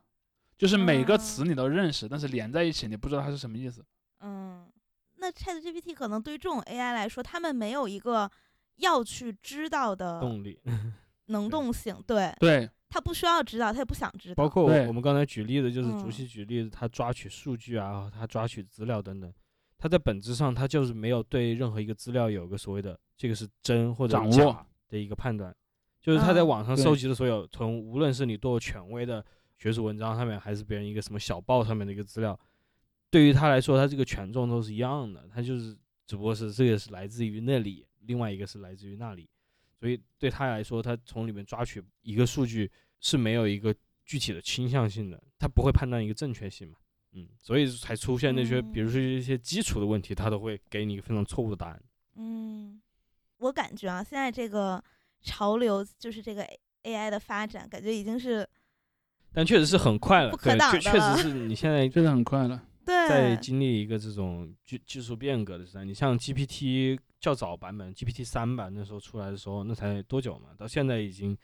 [0.57, 3.83] 就是每个啊词你都认识，但是连在一起你不知道它是什么意思。
[4.21, 4.67] 嗯，
[5.15, 8.29] 那 ChatGPT 可能对于这种 AI 来说，他们没有一个
[8.77, 10.59] 要去知道的动力。
[11.29, 14.35] 能动性，对，对，他不需要知道，他也不想知道。
[14.35, 19.29] 包括我们刚才举例的，就是嗯竹溪举例子，他抓取数据啊，他抓取资料等等，
[19.77, 25.53] 他在本质上他就是没有对任何一个资料有个所谓的这个是真或者掌握假的一个判断，
[26.01, 29.21] 就是他在网上收集的所有，从无论是你多权威的
[29.57, 32.39] 学术文章上面，还是别人一个什么小报上面的一个资料，
[33.09, 39.29] 对于他来说，他这个权重都是一样的，他就是只不过是这个是来自于那里，另外一个是来自于那里。
[39.79, 46.77] 所以对他来说，他从里面抓取一个数据是没有一个具体的倾向性的，他不会判断一个正确性嘛，
[47.13, 51.83] 嗯，所以才出现那些，比如说一些基础的问题，他都会给你一个非常错误的答案。
[52.15, 52.81] 嗯，
[53.37, 54.83] 我感觉啊，现在这个
[55.21, 56.43] 潮流就是这个
[56.83, 58.47] AI 的发展，感觉已经是
[59.33, 62.61] 但确实是很快了，不可确确实是你现在真的很快了。
[62.85, 65.83] 在对，经历一个这种技技术变革的时代。
[65.83, 70.49] 你像 GPT 较早版本 GPT 三吧，那时候出来的时候，那才多久嘛？
[70.57, 71.37] 到现在已经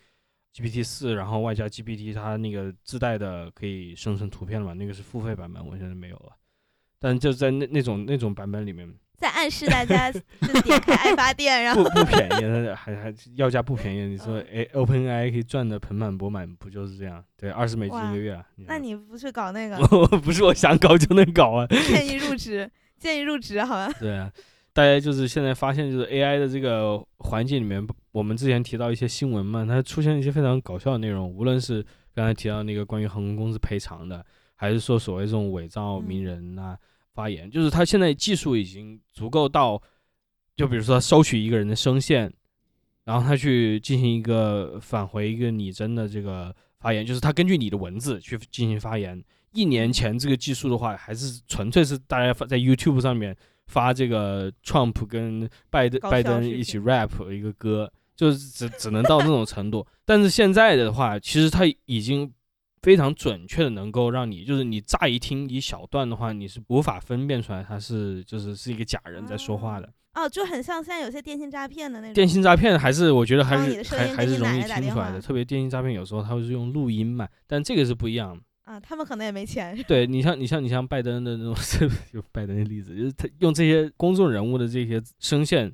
[0.55, 4.73] GPT 四，然后外加 GPT 它那个自带的可以生成图片了嘛？
[4.73, 6.31] 那个是付费版本，我现在没有了。
[6.97, 14.05] 但就在那那种那种版本里面，在暗示大家就点开爱发电，然后不不便宜，它还还要价不便宜。
[14.07, 17.23] 你说，嗯哎，OpenAI 可以赚的盆满钵满，不就是这样？
[17.37, 18.45] 对，二十美金一个月啊。
[18.67, 21.65] 那你不去搞那个，我不是我想搞就能搞啊。
[21.67, 23.93] 建议 入职，建议入职，好吧？
[23.99, 24.29] 对啊，
[24.73, 36.75] 大家就是现在发现，就是 AI 的这个环境里面，我们之前提到一些新闻嘛，它出现一些非常搞笑的内容，无论是刚才提到那个关于航空公司赔偿的，还是说所谓这种伪造嗯名人呐、
[37.13, 39.81] 发言，就是他现在技术已经足够到，
[40.55, 42.31] 就比如说收取一个人的声线，
[43.03, 49.23] 然后他去进行一个返回一个拟真的这个发言，就是他根据你的文字去进行发言。
[49.53, 53.37] 一年前这个技术的话，还是纯粹是大家发在 YouTube 上面
[53.67, 59.85] 发这个 Trump 跟拜登拜登一起 rap 一个歌，就是只只能到那种程度。
[60.05, 62.33] 但是现在的话，其实他已经
[62.83, 69.89] 非常准确的能够让你，就是你乍一听一小段的话，你是无法分辨出来他是就是是一个假人在说话的。
[70.13, 72.13] 哦，就很像现在有些电信诈骗的那种。
[72.13, 78.43] 电信诈骗还是我觉得还是还还是容易听出来的，特别电信诈骗有时候他会是用录音嘛，但这个是不一样的。
[78.65, 79.75] 啊，他们可能也没钱。
[79.87, 81.55] 对你像你像你像拜登的那种，
[82.13, 85.73] 就拜登的例子，就是他用这些公众人物的这些声线，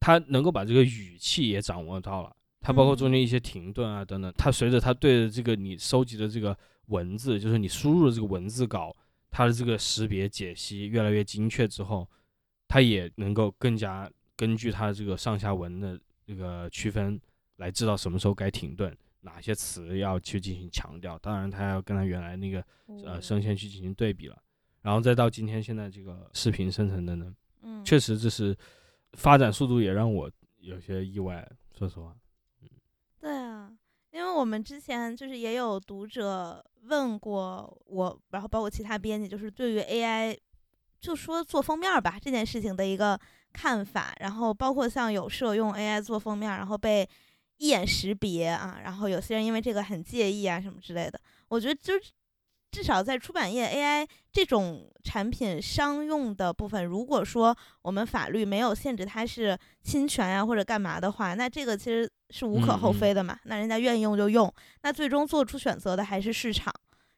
[0.00, 2.30] 他能够把这个语气也掌握到了，
[2.68, 6.54] 他包括中间一些停顿啊等等，它随着它对着这个你收集的这个
[6.88, 8.94] 文字，就是你输入的这个文字稿，
[9.30, 12.06] 它的这个识别解析越来越精确之后，
[12.68, 17.18] 它也能够更加根据它这个上下文的这个区分
[17.56, 18.94] 来知道什么时候该停顿。
[19.22, 21.18] 哪些词要去进行强调？
[21.20, 22.62] 当然，它要跟它原来那个
[23.02, 24.36] 呃声线去进行对比了，
[24.82, 28.54] 然后再到今天现在这个视频生成的呢，嗯，确实这是
[29.14, 32.14] 发展速度也让我有些意外，说实话。
[34.18, 40.36] 因为我们之前就是也有读者问过我，然后包括其他编辑，就是对于 AI，
[41.00, 43.16] 就说做封面吧这件事情的一个
[43.52, 47.08] 看法，然后包括像有社用 AI 做封面，然后被
[47.58, 51.94] 一眼识别啊，然后有些人因为这个很介意啊什么之类的，我觉得就
[52.70, 63.38] 至少在出版业，AI 这种产品商用的部分，如果说我们法律没有限制它是侵权呀或者干嘛的话，那这个其实是无可厚非的嘛。
[63.44, 64.52] 那人家愿意用就用，
[64.82, 66.72] 那最终做出选择的还是市场。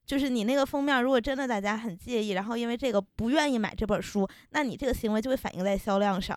[0.06, 6.36] 就是你那个封面，如果真的大家很介意，然后因为这个不愿意买这本书，那你这个行为就会反映在销量上。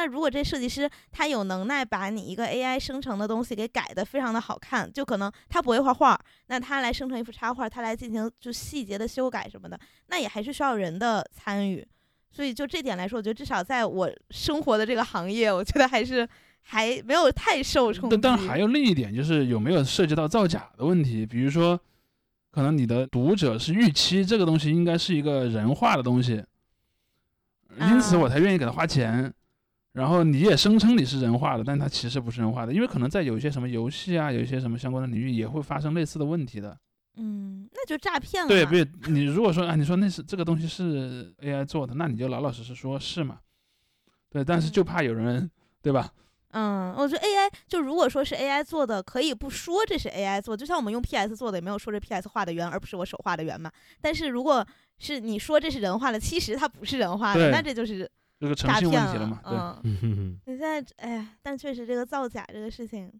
[0.00, 11.86] 那如果这设计师他有能耐把你一个 AI 生成的东西给改的非常的好看，就可能他不会画画，那他来生成一幅插画，他来进行就细节的修改什么的，那也还是需要人的参与。
[12.30, 16.26] 所以就这点来说，我觉得至少在我生活的这个行业，我觉得还是
[16.62, 18.16] 还没有太受冲击。
[18.16, 21.26] 但但还有另一点，就是有没有涉及到造假的问题？
[21.26, 21.78] 比如说，
[22.50, 26.42] 可能你的读者是预期这个东西应该是一个人画的东西，
[27.90, 29.30] 因此我才愿意给他花钱。
[29.92, 36.78] 然后你也声称你是人化的，但它其实不是人化的，因为可能在有一些什么游戏啊，有一些什么相关的领域也会发生类似的问题的。
[37.16, 38.48] 嗯，那就诈骗了。
[38.48, 43.40] 对，不，你如果说啊，你说那是这个东西是 AI 做的，那你就老老实实说是嘛。
[44.30, 45.50] 对，但是就怕有人，
[45.82, 46.08] 对吧？
[46.52, 53.70] 嗯，我觉得 AI 就如果说是 AI 做的，可以不说这是 AI 做，就像我们用 PS 做的，也没有说这 PS 画的圆，而不是我手画的圆嘛。
[54.00, 54.64] 但是如果
[54.98, 58.08] 是你说这是人画的，其实它不是人画的，那这就是。
[58.40, 59.40] 这个诚信问题了嘛？
[59.44, 63.12] 对，嗯你现在哎呀，但确实这个造假这个事情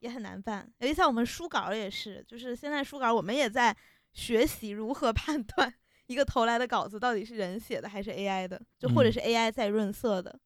[0.00, 0.68] 也很难办。
[0.80, 3.74] 尤其像我们书稿也是，就是现在书稿我们也在
[4.12, 5.72] 学习如何判断
[6.08, 10.36] 一个投来的稿子到底是人写的还是 AI 的，就或者是 AI 在润色的，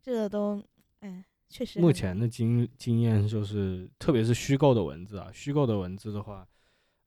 [0.00, 0.62] 这个都
[1.00, 1.80] 哎确实。
[1.80, 6.46] 目前的经经验就是，特别是虚构的文字啊，虚构的文字的话，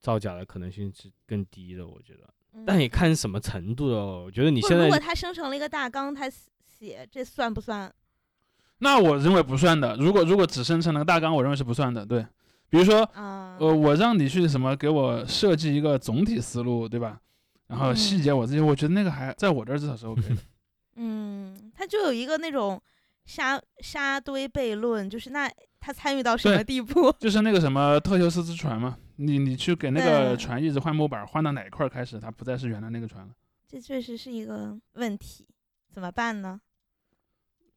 [0.02, 2.34] 造假的可能性是更低的，我觉得。
[2.66, 4.24] 但你看什么程度哦？
[4.26, 7.94] 我觉得你现在如果他生成了一个大纲，他写这算不算？
[8.80, 9.96] 那我认为不算的。
[9.98, 12.06] 如果如果只生成了个大纲，我认为是不算的。
[12.06, 12.26] 对，
[12.70, 17.20] 比如说，呃，我让你去什么给我设计一个总体思路，对吧？
[17.68, 20.38] 然后细节我自己，我觉得那个还在我这儿至少是 OK 的。
[20.98, 22.80] 嗯，他就有一个那种
[23.26, 25.50] 沙沙堆悖论，就是那
[25.86, 27.12] 他参与到什么地步？
[27.20, 28.98] 就是那个什么特修斯之船嘛。
[29.18, 33.34] 你你去给那个船一直换木板，换到哪一块开始，它不再是原来那个船了。
[33.68, 35.46] 这确实是一个问题，
[35.92, 36.62] 怎么办呢？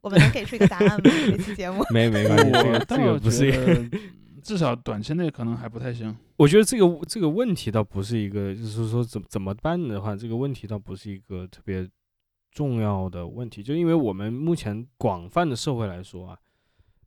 [0.03, 0.99] 我们能给出一个答案吗？
[1.05, 3.91] 这期节目没没关系，这个这个不是，
[4.41, 6.17] 至少短期内可能还不太行。
[6.37, 11.87] 我觉得这个这个问题倒不是一个，就是说怎怎么办的话，这个问题倒不是一个特别
[12.53, 16.39] 重要的问题，就因为我们目前广泛的社会来说啊。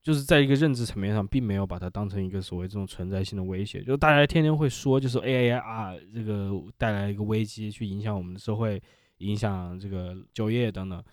[0.01, 3.83] 就是在一个认知层面上，并没有把它当成一个所谓这种存在性的威胁。
[3.83, 8.81] 就大家天天会说，就是 AI 啊，这个带来一个危机，去影响我们的社会，
[9.17, 11.03] 影响这个就业等等。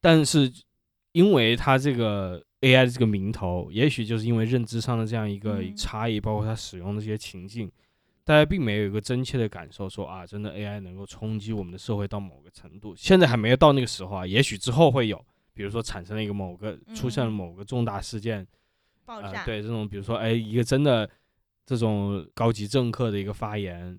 [0.00, 0.52] 但是，
[1.12, 7.72] 因为它这个 AI 的这个名头，也许就是因为认知上的这样一个差异，包括它使用的这些情境，
[8.22, 12.94] 大家并没有一个真切的感受，说啊，真的 AI 能够冲击我们的社会到某个程度。
[12.94, 15.24] 现在还没有到那个时候啊，也许之后会有。
[15.52, 18.46] 比如说产生了一个某个出现了某个重大事件，
[19.04, 21.08] 爆炸，对这种比如说哎一个真的
[21.66, 23.98] 这种高级政客的一个发言，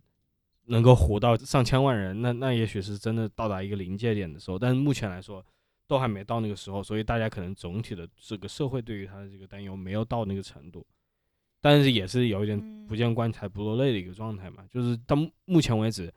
[0.66, 5.46] 能够火到上千万人，那那也许是真的到达一个临界点的时候，但是目前来说
[5.88, 10.86] 都还没到那个时候，所以大家可能总体的这个社会对于他的这个担忧没有到那个程度，
[11.60, 16.14] 但是也是有一点不见棺材不落泪的一个状态嘛，就是到目前为止，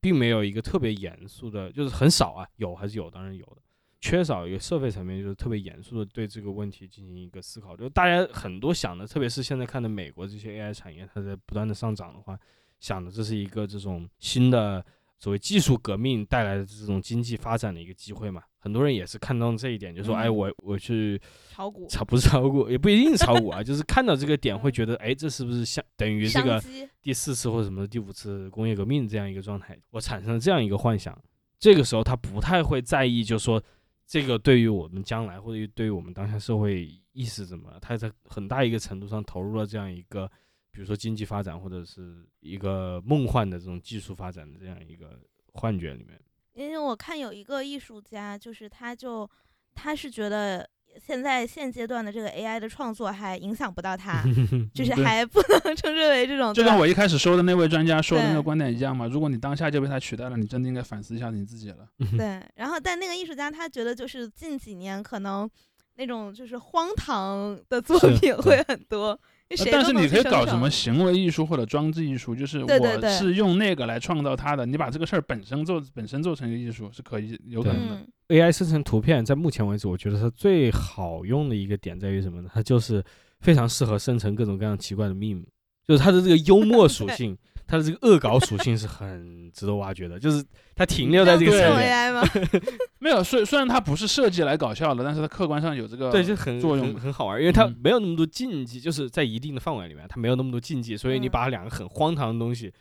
[0.00, 3.61] 并没有一个特别严肃的，就是很少啊，有还是有，当然有的。
[4.02, 7.76] 缺少一个社会层面，就是特别严肃的对这个问题进行一个思考。
[7.76, 12.36] 就大家很多想的，特别是现在看的美国这些 AI 产业，它在不断的上涨的话，
[12.80, 14.84] 想的这是一个这种新的
[15.18, 18.42] 所谓技术革命带来的这种经济发展的一个机会嘛。
[18.58, 26.60] 很多人也是看到这一点，就说：“哎，我我去炒股，炒不是炒股，也不一定是炒股啊， 就是看到这个点会觉得，哎，这是不是像等于这个
[27.00, 29.78] 第四次或者什么第五次工业革命这样一个状态？
[29.90, 31.16] 我产生了这样一个幻想。
[31.60, 33.62] 这个时候他不太会在意，就说。”
[34.06, 40.30] 这个对于我们将来，或者对于我们当下社会意识怎么，他在很大一个程度上投入了这样一个，
[40.70, 45.18] 比如说经济发展，或者是一个梦幻的这种技术发展的这样一个
[45.52, 46.20] 幻觉里面。
[46.54, 49.30] 因为我看有一个艺术家，就是他就
[49.74, 50.68] 他是觉得。
[50.98, 54.22] 现在现阶段的这个 AI 的创作还影响不到他，
[54.74, 56.52] 就是还不能 称之为这种。
[56.52, 61.86] 就跟我一开始说的那位专家说的那个观点一样嘛，如果你当下就被他取代了，你真的应该反思一下你自己了。
[62.16, 65.48] 对，然后但那个艺术家他觉得就是近几年可能
[65.96, 69.31] 那种就是荒唐的作品会很多，谁
[69.70, 77.94] 但是你可以搞什么行为艺术或者装置艺术，就是我是用那个来创造它的，你把这个事儿本身做本身做成一个艺术是可以有可能的。
[77.96, 82.48] 嗯 AI 生成图片，在目前为止，我觉得它最好用的一个点在于什么呢？
[82.54, 83.04] 它就是
[83.40, 85.44] 非常适合生成各种各样奇怪的 meme，
[85.86, 87.36] 就是它的这个幽默属 性，
[87.66, 90.18] 它的这个恶搞属性是很值得挖掘的。
[90.20, 90.44] 就是
[90.74, 92.12] 它停留在这个层面？
[92.98, 102.72] 没有，虽虽然它不是设计来搞笑的，但是它客观上有这个对，就很作用很很好玩，因为它嗯没有那么多禁忌，就是在一定的范围里面，它没有那么多禁忌，所以你嗯把两个很荒唐的东西，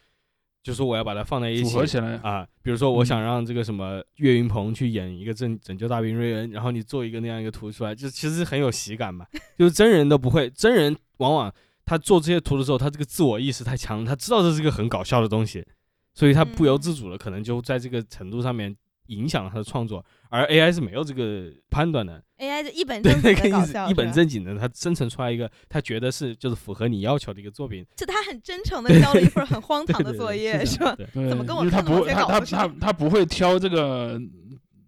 [0.62, 2.18] 就说我要把它放在一起组合起来。
[2.18, 9.26] 啊，比如说我嗯想让这个什么岳云鹏去演一个拯拯救大兵瑞恩，然后你做一个那样一个图出来，就其实很有喜感嘛。
[9.58, 11.52] 就是真人都不会，真人往往
[11.86, 15.66] 他做这些图的时候，他这个自我意识太强，他知道这是个很搞笑的东西，
[16.14, 18.76] 所以他不由嗯自主的可能就在这个程度上面
[19.08, 22.24] 影响了他的创作，而 AI 是没有这个判断的。
[22.38, 30.96] AI 就一本正，经的搞笑，思一本正经的，他生成出来一个他觉得是就是符合你要求的一个作品，就他很真诚的交了一份很荒唐的作业，是吧？
[31.14, 34.20] 怎么跟我他不他他他他不会挑这个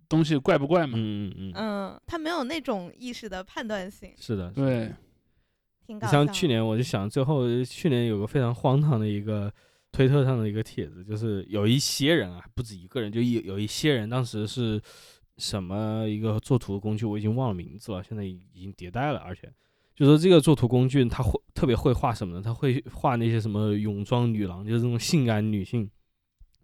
[0.08, 0.94] 东西怪不怪嘛？
[0.96, 4.91] 嗯嗯嗯，嗯，他没有那种意识的判断性，是的，对，
[5.86, 6.26] 挺搞笑的。
[6.26, 9.54] 像去年我就想，最后去年有个非常荒唐的一个
[9.92, 14.82] 推特上的一个帖子，就是有一些人啊，不止一个人，就有有一些人当时是
[15.38, 19.52] 什么一个做图的工具，我已经忘了名字了，现在已已经迭代了，而且
[19.96, 22.42] 就说这个做图工具，他会特别会画什么呢？
[22.42, 25.90] 他会画那些什么泳装女郎，就是这种性感女性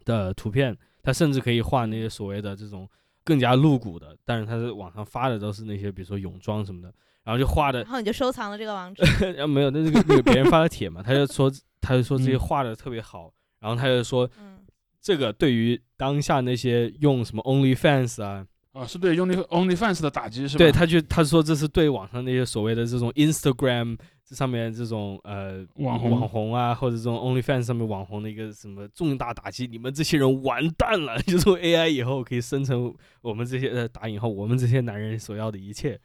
[0.05, 2.89] 的图片，他甚至可以画那些所谓的这种
[3.23, 6.91] 更加露骨的，但是他在网上发的都是那些比如说泳装什么的，
[7.23, 9.03] 然后就画的然后你就收藏了这个网址，
[9.33, 11.51] 然 后没有，那这个那个别人发的帖嘛，他就说
[11.81, 14.59] 他就说这些嗯画的特别好，然后他就说嗯，
[15.01, 20.59] 这个对于当下那些用什么 OnlyFans 啊，啊，是对 Only OnlyFans 的打击是吧？
[20.59, 35.99] 对，他就他说这是对网上那些所谓的这种 Instagram 这上面这种呃网红网红啊，或者这种 OnlyFans 上面网红的一个什么重大打击，你们这些人完蛋了， 就是 AI 以后可以生成我们这些呃打引号我们这些男人所要的一切，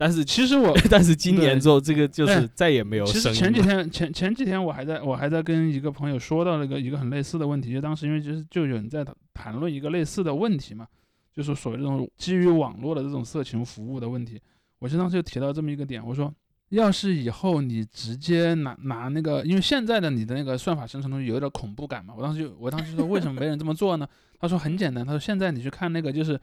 [0.00, 3.44] 但是其实我 但是今年之后这个就是哎再也没有其声音了。
[3.46, 10.86] 实前几天前前几天我还在我还在跟一个朋友说到那个一个很类似的问题，就当时因为就是就有人在谈谈论一个类似的问题嘛，
[11.34, 14.40] 就是所谓这种基于网络的这种色情服务的问题。
[14.78, 16.32] 我就当时就提到这么一个点，我说，
[16.70, 24.08] 要是以后你直接拿拿那个，因为现在的你的那个算法生成东西有点恐怖感嘛，我当时就我当时说为什么没人这么做呢？
[24.38, 26.40] 他说很简单，他说现在你去看那个就是。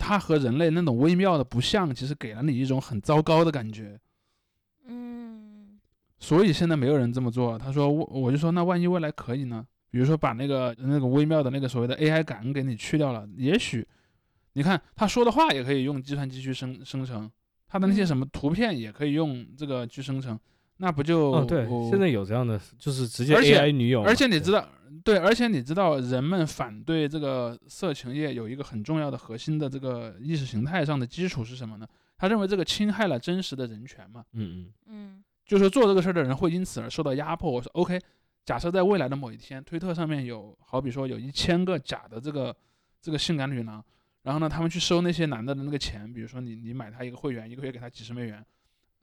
[0.00, 4.00] 它和人类那种微妙的不像，其实给了你一种很糟糕的感觉。
[4.86, 5.78] 嗯，
[6.18, 7.58] 所以现在没有人这么做。
[7.58, 9.64] 他说我我就说那万一未来可以呢？
[9.90, 13.86] 比如说把那个那个微妙的那个所谓的 AI 感给你去掉了，也许
[14.52, 17.30] 你看他说的话也可以用计算机去生生成，
[17.68, 20.38] 他的那些什么图片也可以用这个去生成，
[20.76, 24.64] 那不就哦，对，现在有这样的，就是直接而且 AI 女友嘛，而且你知，道，
[25.04, 31.86] 对，而且你知道，人们反对这个色情业有一个很重要的核心的这个意识形态上的基础是什么呢？
[32.18, 34.24] 他认为这个侵害了真实的人权嘛。
[34.32, 37.50] 嗯嗯，嗯就是说做这个事儿的人会因此而受到压迫。
[37.50, 37.98] 我说 OK，
[38.44, 42.54] 假设在未来的某一天，推特上面有好比说有一千个假的这个
[43.00, 43.84] 这个性感女郎，
[44.22, 48.44] 然后呢，他们去收那些男的的那个钱，比如说你你买他一个会员，一个月给他几十美元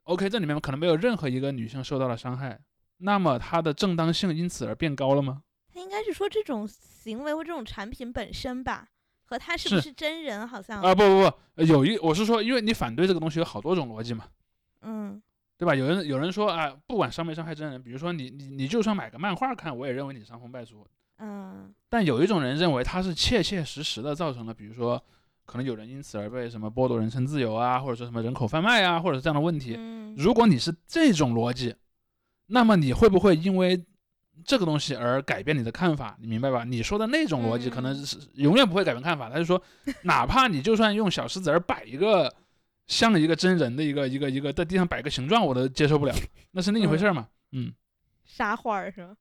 [0.04, 2.60] ，OK，这里面可能没有任何一个女性受到了伤害，
[2.98, 5.42] 那么它的正当性因此而变高了吗？
[5.78, 8.88] 他应该是说这种行为或这种产品本身吧，
[9.24, 14.24] 和他是不是是真人好像，啊，不不不，呃有一我是说，因为你反对这个东西有好多种逻辑嘛。
[14.82, 15.22] 嗯
[15.56, 15.74] 对吧？
[15.74, 20.84] 有人有人说啊，不管伤没伤害真人，比如说你你你就算买个漫画看，我也认为你伤风败俗。
[21.18, 25.00] 嗯但有一种人认为他是切切实实的造成了，比如说
[25.44, 29.74] 可能有人因此而被什么剥夺人身自由啊，或者说什么人口贩卖啊，或者是这样的问题。
[29.78, 31.74] 嗯，如果你是这种逻辑，
[32.46, 33.84] 那么你会不会因为
[34.44, 36.16] 这个东西而改变你的看法？
[36.20, 36.64] 你明白吧？
[36.64, 39.28] 你说的那种逻辑可能嗯是永远不会改变看法。
[39.28, 39.62] 他就说，
[40.02, 42.32] 哪怕你就算用小石子儿摆一个
[42.86, 46.14] 像一个真人的一个一个一个在地上摆个形状，我都接受不了，
[46.52, 47.28] 那是另一回事儿嘛。
[47.52, 47.72] 嗯。
[48.24, 49.14] 沙画儿是吧？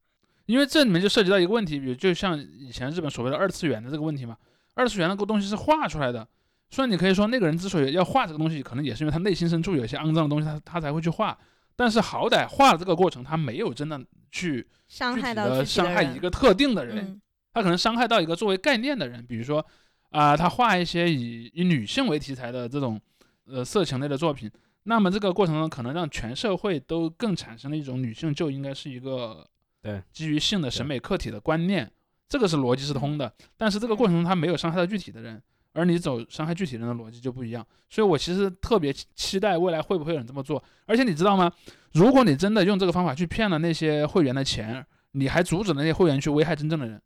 [0.45, 4.38] 因为这里面就涉及到一个问题，比如就像以前日本所谓的二次元的这个问题嘛，
[4.76, 6.26] 二次元那个东西是画出来的，
[6.70, 11.38] 虽然你可以说那个人之所以要画这个东西，可能也是因为他内心深处有一些肮脏的东西，他他才会去画，
[11.78, 17.21] 但是好歹画的这个过程，他没有真的去伤具体害到自己的伤害一个特定的人，嗯
[17.53, 19.65] 他可能伤害到一个作为概念的人，比如说
[20.09, 22.99] 啊、他画一些以以女性为题材的这种
[23.45, 24.49] 呃色情类的作品，
[24.84, 29.45] 那么这个过程中可能让全社会都更产生了一种女性就应该是一个
[29.82, 31.91] 对基于性的审美客体的观念，
[32.30, 35.41] 这个是逻辑是通的，但是这个过程中他没有伤害到具体的人。
[35.78, 40.61] 而你走伤害具体人的逻辑就不一样，所以我其实特别期期待未来会不会有人这么做。
[40.88, 41.51] 而且你知道吗？
[41.93, 46.99] 如果你真的用这个方法去骗了那些会员的钱，你还阻止那些会员去危害真正的人。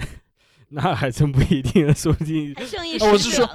[0.72, 2.54] 那还真不一定，说不定
[3.00, 3.48] 我是说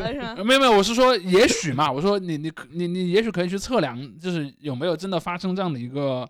[0.43, 6.27] 没有没有，我是说也许嘛，我说你你可你你也许可以去测量，就是有没有真的发生这样的一个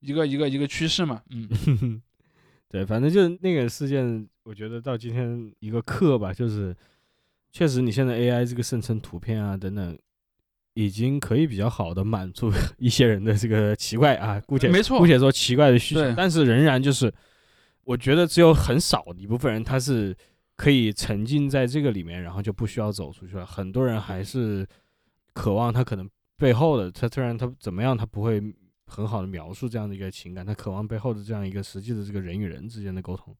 [0.00, 2.02] 一个一个一个趋势嘛，嗯，
[2.68, 6.74] 对，反正就是那个事件，我觉得到今天一个课吧，就是
[7.56, 9.98] 确实你现在 AI 这个生成图片啊等等，
[10.74, 17.10] 已经可以比较好的满足 一些人的这个奇怪啊，姑且没错姑且说奇怪的需求，但是仍然就是，
[17.82, 20.14] 我觉得只有很少的一部分人他是
[20.54, 23.46] 可以沉浸在这个里面，然后就不需要走出去了。
[23.46, 24.66] 很多人还是
[25.32, 28.38] 渴望他可能背后的他，虽然他怎么样，他不会
[28.84, 33.34] 很好的描述这样的一个情感，他渴望背后的这样一个实际的这个人与人之间的沟通，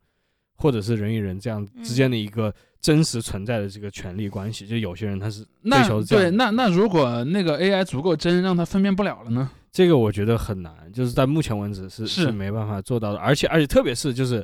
[0.57, 4.67] 或者是人与人这样之间的一个真实存在的这个权利关系。
[4.67, 9.51] 就有些人他是对求这样的，那那如果那个 AI 足够真，让他分辨不了了呢？
[9.71, 14.43] 这个我觉得很难，就是在目前为止是是没办法做到的，而且而且特别是就是，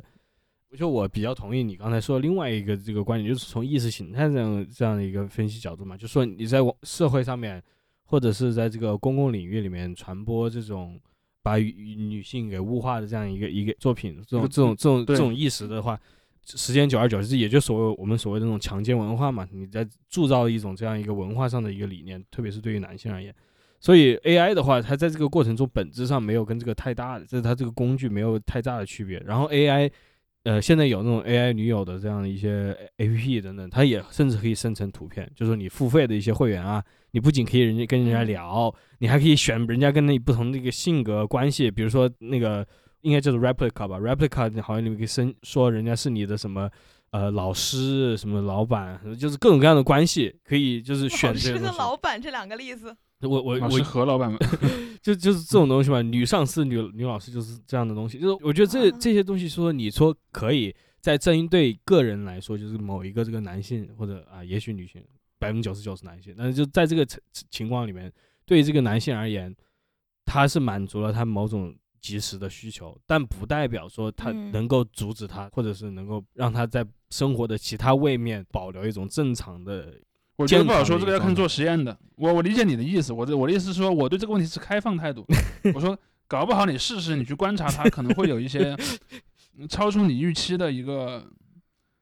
[0.77, 7.59] 就我比较同意你刚才说的另外一个这个观点，就是从意识形态这样这样的一个分析角度嘛，就说你在网社会上面
[8.05, 10.99] 或者是在这个公共领域里面传播这种
[11.43, 15.99] 把女女性给物化的这样一个一个作品，这种这种这种这种意识的话。
[16.45, 23.33] 时间久而久之，也就所谓我们所谓的那种强奸文化嘛，你在铸造一种这样一个文化上的一个理念，特别是对于男性而言。
[23.79, 29.17] 所以 AI 的话，它在这个过程中本质上没有跟这个太大的，这是它这个工具没有太大的区别。
[29.19, 29.89] 然后 AI，
[30.43, 42.65] 呃，现在有那种 AI 女友的这样的一些 APP 等等，它也甚至可以生成图片，就是你付费的一些会员啊，你不仅可以人家跟人家聊，你还可以选人家跟你不同的一个性格关系，比如说那个
[43.01, 46.69] 应该叫做 replica 吧，replica 好像你们可以生说人家是你的什么。
[47.13, 51.71] 呃，老师什么老板，就是各种各样的关系，可以就是选老师的这个。
[51.77, 52.97] 老板这两个例子，
[53.27, 54.39] 我我我是何老板们，
[55.01, 58.19] 就就是这种东西嘛，女上司、女女老师就是这样的东西。
[58.19, 58.97] 就是我觉得这啊。
[58.99, 65.03] 这些东西说，你说可以在针对个人来说，就是某一个这个男性或者啊，也许女性，
[65.39, 67.19] 百分之九十九是男性，但是就在这个情
[67.49, 68.11] 情况里面，
[68.45, 69.55] 对于这个男性而言，
[70.25, 74.51] 他是满足了他某种及时的需求，但不代表说他嗯。
[74.51, 79.93] 能够阻止他，或者是能够让他在生活的其他位面保留一种正常的
[80.35, 81.95] 我觉得不好说，这个要看做实验的。
[82.15, 85.25] 我我理解你的意思，我的我的意思是说，我对这个问题是开放态度。
[85.75, 88.75] 我说，搞不好你试试，你去观察它，可能会有一些
[89.59, 91.23] 嗯 超出你预期的一个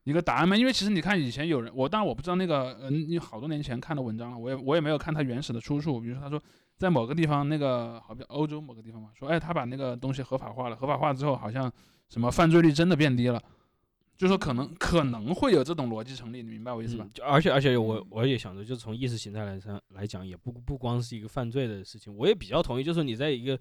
[0.05, 0.55] 一个答案嘛。
[0.55, 5.99] 因为其实你看，以前有人，我当然我不知道那个，嗯，你好多年前看的文章了，我也我也没有看它原始的出处。
[5.99, 6.41] 比如说，他说
[6.77, 11.69] 在某个地方，那个好比欧洲某个地方嘛，说，哎，他把那个东西合法化了，合法化之后，好像
[12.09, 13.41] 什么犯罪率真的变低了。
[14.21, 17.11] 就说可能可能会有这种逻辑成立，你明白我意思吧嗯？
[17.11, 22.15] 就而且而且我嗯我也想着，就是从意识形态来上来讲，也不不光是一个犯罪的事情。
[22.15, 23.59] 我也比较同意，就是你在一个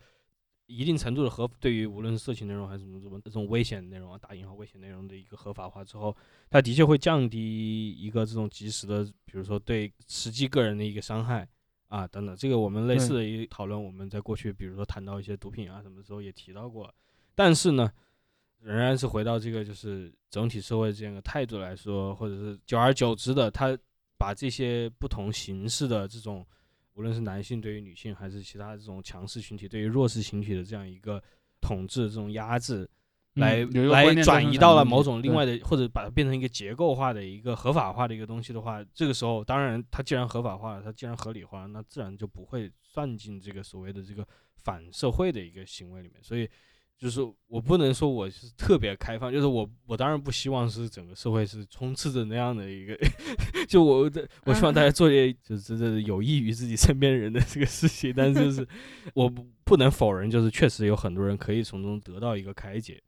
[0.66, 6.14] 一定程度的合，对于无论是色情内容还是什么什么这种危险内容啊，打引号危险内容的一个合法化之后，
[6.50, 11.48] 它的确会降低一个这种及时的，比如说对实际个人的一个伤害
[11.88, 12.36] 啊等等。
[12.36, 16.94] 这个我们类似的一讨论，我们在过去比如说谈到一些毒品啊什么的时候也提到过，
[17.34, 17.90] 但是呢。
[18.62, 23.76] 仍然是回到这个，就是整体社会这样的态度来说，或者是久而久之的，他
[24.18, 26.46] 把这些不同形式的这种，
[26.92, 31.22] 无论是男性对于女性，还是其他这种强势群体对于弱势群体的这样一个
[31.62, 32.86] 统治、这种压制，
[33.32, 44.26] 来、来转移到了某种另外的，或者把它变成一个结构化的一个合法化的一个东西的话，这个时候，当然它既然合法化了，它既然合理化了，那自然就不会算进这个所谓的这个
[44.56, 46.46] 反社会的一个行为里面，所以。
[47.00, 52.94] 就是我不能说我是特别开放，就是我我当然不希望是整个社会是充斥着那样的一个，
[53.66, 58.68] 就我的我希望大家做些就是真的有益于自己身边人的这个事情，但是就是
[59.14, 63.02] 我不不能否认，就是确实有很多人可以从中得到一个开解，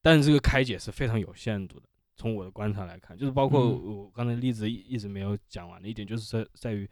[0.00, 1.86] 但是这个开解是非常有限度的。
[2.16, 6.88] 从我的观察来看，就是包括嗯我刚才例子一一直没有讲完的一点，就是在在于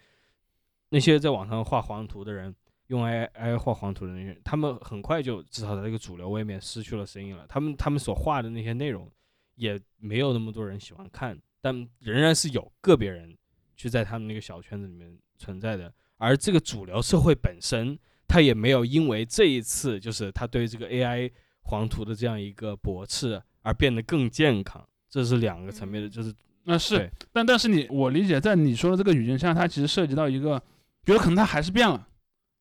[0.90, 2.54] 那些在网上画黄图的人。
[2.94, 7.44] 用 AI AI 画黄图的那些人，他们很快就至少在这个主流位面失去了声音了。
[7.48, 9.10] 他们他们所画的那些内容，
[9.56, 13.36] 也没有那么多人喜欢看，但仍然是有个别人
[13.76, 15.92] 去在他们那个小圈子里面存在的。
[16.16, 17.98] 而这个主流社会本身，
[18.28, 21.30] 它也没有因为这一次就是他对这个 AI
[21.62, 24.86] 黄图的这样一个驳斥而变得更健康。
[25.10, 26.34] 这是两个层面的，嗯就是
[26.64, 30.58] 那是，但但是你我理解，在你说的这个语境下，它其实涉及到一个，
[31.04, 32.08] 比如可能它还是变了，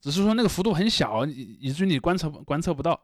[0.03, 3.01] 只是说那个幅度很小，以以至于你观测观测不到。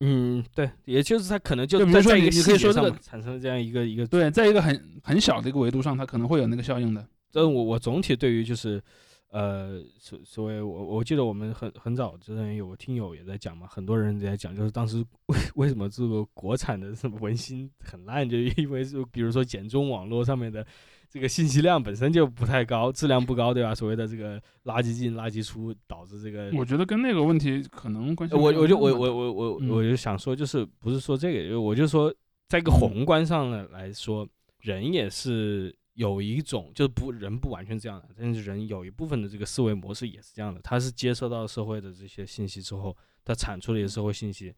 [0.00, 7.06] 嗯，对，也就是它可能就就比如说在在一个你你可以说这个产生了这样一个一个对，在一个很很小的一个维度上，它可能会有那个效应的。
[7.30, 8.82] 这我我总体对于就是，
[9.28, 14.96] 呃，所所谓我我记得我们很很早之前有个听友也在讲嘛，很多人在讲，就是当时
[15.26, 20.66] 为为什么这个国产的什么文心很烂，就因为就比如说简中网络上面的
[21.12, 23.74] 这个信息量本身就不太高，质量不高，对吧？
[23.74, 32.10] 所谓的这个垃圾进垃圾出，导致这个我觉得跟那个问题可能关系我我就我我我我嗯我就想说，就是不是说这个，我就说，
[32.48, 34.26] 在一个宏观上的来说，
[34.60, 44.54] 人也是有一种，就是不人不完全这样的，但是人有一部分的这个思维模式也是这样的，他是接受到社会的这些信息之后，他产出了一些社会信息。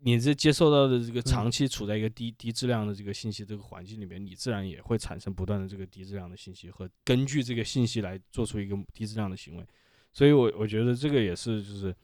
[0.00, 9.66] 你这接受到的这个长期处在一个低低质量的这个信息这个环境里面，你自然也会产生不断的这个低质量的信息和根据这个信息来做出一个低质量的行为。
[10.12, 11.94] 所以我我觉得这个也是就是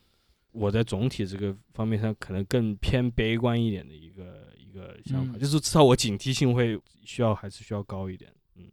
[0.52, 8.32] 我在总体这个方面上可能更偏悲观一点的一个一个想法，嗯就是至少我警惕性会需要还是需要高一点。
[8.56, 8.70] 嗯，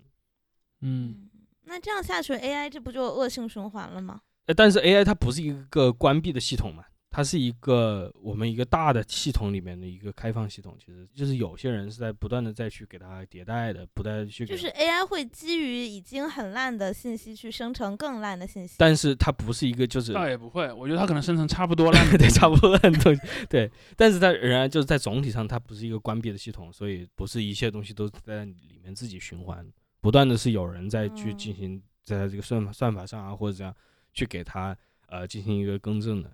[0.81, 1.30] 嗯，
[1.65, 4.22] 那这样下去，AI 这不就恶性循环了吗？
[4.45, 18.75] 呃但是 AI 它不是一个关闭的系统嘛，它是一个我们一个大的系统里面的一个开放系统，其实就是有些人是在不断的再去给它迭代的，不断地去就是 AI 会基于已经很烂的信息去生成更烂的信息。
[18.77, 29.69] 但是它不是一个就是倒也不会，我觉得它可能生成差不多烂的 对，差不多烂东西对，但是它仍然就是在总体上，它不是一个关闭的系统，所以不是一切东西都在里面自己循环，
[29.99, 33.75] 不断的是有人在去进嗯行在这个算法算法上啊，或者这样
[34.13, 34.73] 去给它
[35.07, 36.31] 呃进行一个更正的。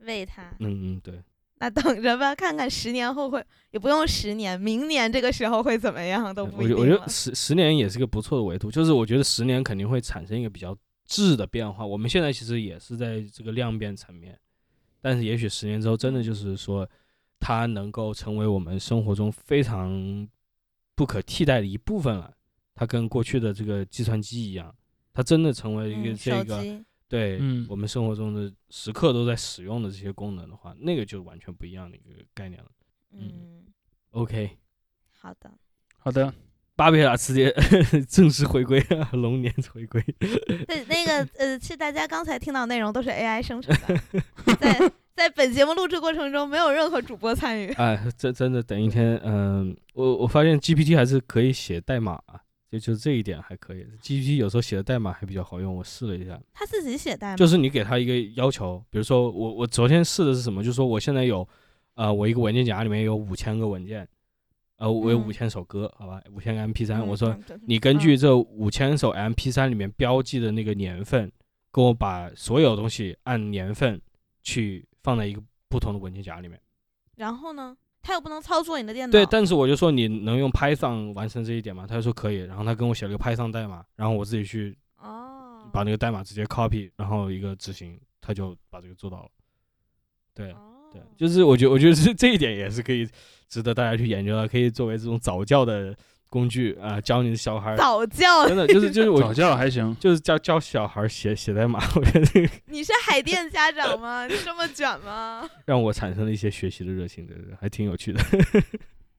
[0.00, 1.22] 喂它，嗯嗯，对，
[1.58, 11.84] 那等着吧，看看十年后会，也不用十年，明年这个时候会怎么样都不我觉得我觉得十十年也是个不错的维度，就是我觉得十年肯定会产生一个比较质的变化。
[11.84, 14.38] 我们现在其实也是在这个量变层面，
[15.00, 16.88] 但是也许十年之后，真的就是说，
[17.40, 20.28] 它能够成为我们生活中非常
[20.94, 22.32] 不可替代的一部分了。
[22.74, 24.74] 它跟过去的这个计算机一样，
[25.14, 26.62] 它真的成为一个嗯，这个、
[27.08, 32.68] 对、嗯我们生活中的时刻都在使用的这些功能的话，那个就完全不一样的一个概念了。
[33.12, 33.64] 嗯
[34.10, 34.58] ，OK，
[35.12, 35.50] 好的，
[35.98, 36.34] 好的，
[36.74, 37.54] 巴贝拉词典
[38.08, 38.80] 正式回归，
[39.12, 40.02] 龙年回归。
[40.18, 47.72] 对，那个呃，其实大家刚才听到内容都是 AI 生成的， 在在本节目录制过程中没有任何主播参与。
[47.74, 53.86] 哎，真真的等一天，嗯、我我发现 GPT 还是可以写代码啊，就就这一点还可以。
[54.02, 61.48] GPT 有时候写的代码还比较好用，我试了一下，他自己写代码，就是你给他一个要求，比如说我我昨天试的是什么，就是说我现在有，
[61.94, 64.06] 呃，我一个文件夹里面有五千个文件，
[64.78, 65.26] 呃，我有嗯。
[65.26, 67.00] 五千首歌，好吧，五千个 MP 三。
[67.00, 67.36] 嗯我说
[67.66, 67.98] 你根嗯。
[67.98, 71.30] 据这五千首 MP 三里面标记的那个年份，
[71.72, 74.00] 给我把所有东西按年份
[74.42, 76.60] 去放在一个不同的文件夹里面。
[77.16, 77.76] 然后呢，
[78.06, 81.84] 他又不能操作你的电脑，对，但是我就说你能用 Python 完成这一点吗？
[81.88, 89.28] 他就说可以，然后他跟我写了个 Python 代码，然后我自己去哦，把那个代码直接 copy，然后一个执行，他就把这个做到了。
[90.32, 93.08] 对哦对，就是我觉得我觉得这这一点也是可以
[93.48, 95.92] 值得大家去研究的，可以作为这种早教的
[96.36, 97.74] 工具啊、教你的小孩。
[97.76, 104.26] 早教，真的就是就是我早教还行，就是教教小孩写写代码， 我觉得 你是海淀家长吗？
[104.28, 105.48] 你这么卷吗？
[105.64, 108.22] 让我产生了一些学习的热情，对对，还挺有趣的。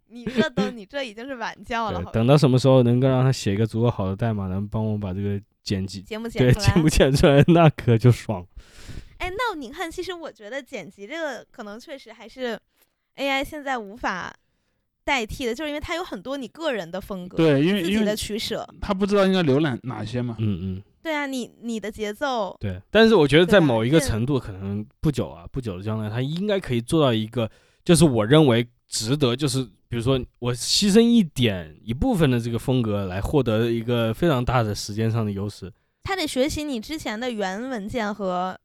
[0.09, 6.87] 你这都你这已经是晚教了，等到什么时候能够让他写一个足够好的代码，能帮我把这个剪辑节目剪出来剪不。
[6.87, 8.45] 剪出来，那可就爽。
[9.17, 12.57] 哎，那你看，其实我觉得剪辑这个可能确实还是
[13.15, 14.31] AI 现在无法
[15.07, 18.67] 代替的，就是因为它有很多你个人的风格，对，因为自己的取舍。
[18.81, 22.81] 他不知道应该浏览哪些嘛，嗯嗯，对啊，你你的节奏，对。
[22.91, 27.49] 但是我觉得在某一个程度，可能不久啊，不久的将来，他应该可以做到一个，
[27.85, 35.71] 就是我认为值得，就是比如说我牺牲一点一部分的这个风格，来获得一个非常大的时间上的优势。
[36.03, 38.59] 他得学习你之前的原文件和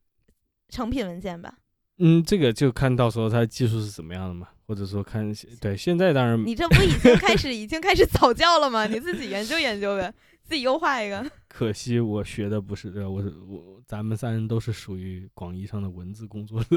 [0.68, 1.54] 成品文件吧。
[1.98, 8.86] 嗯，这个就看到时候它技术是怎么样的嘛，或者说看对现在当然你这不已经开始已经开始早教了吗？
[8.86, 10.12] 你自己研究研究呗，
[10.42, 11.24] 自己优化一个。
[11.48, 16.76] 可惜我学的不是这，我我咱们三人都是属于广义上的文字工作者。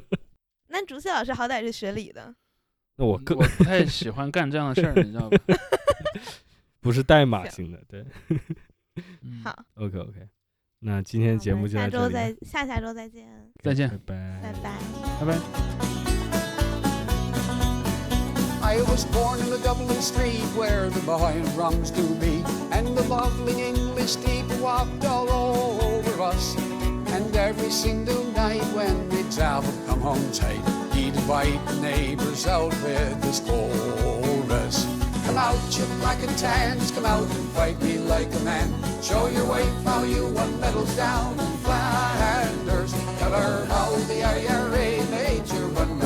[0.68, 2.34] 那竹溪老师好歹是学理的，
[2.96, 5.38] 那我更我不太喜欢干这样的事儿，你知道吧？
[6.80, 8.04] 不是代码型的，对。
[9.22, 10.28] 嗯好，OK OK，
[10.80, 14.78] 那今天节目就到这里，下周再下下周再见，再见拜拜拜拜。
[15.20, 16.45] 拜拜。
[18.66, 23.62] I was born in the Dublin street where the boy rungs to be, and the lovely
[23.62, 26.56] English people walked all over us.
[27.14, 32.74] And every single night when the travel come home tight, he'd invite the neighbors out
[32.82, 34.84] with his chorus.
[35.26, 38.68] Come out, you black and tans, come out and fight me like a man.
[39.00, 42.92] Show your wife how you won medals down in Flanders.
[43.20, 46.05] Tell her how the IRA made you run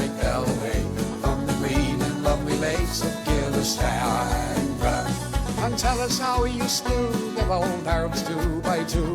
[5.80, 9.14] tell us how you slew them old Arabs two by two.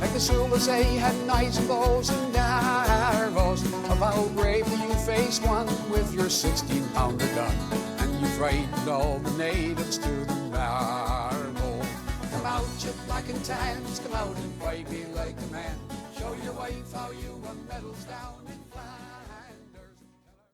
[0.00, 3.62] Like the Sulas, they had knives and bows and arrows.
[3.90, 7.54] Of how bravely you faced one with your 16 pounder gun.
[7.98, 11.82] And you frightened all the natives to the marrow.
[12.30, 15.76] Come out, you black and tans, come out and fight me like a man.
[16.18, 18.45] Show your wife how you won medals down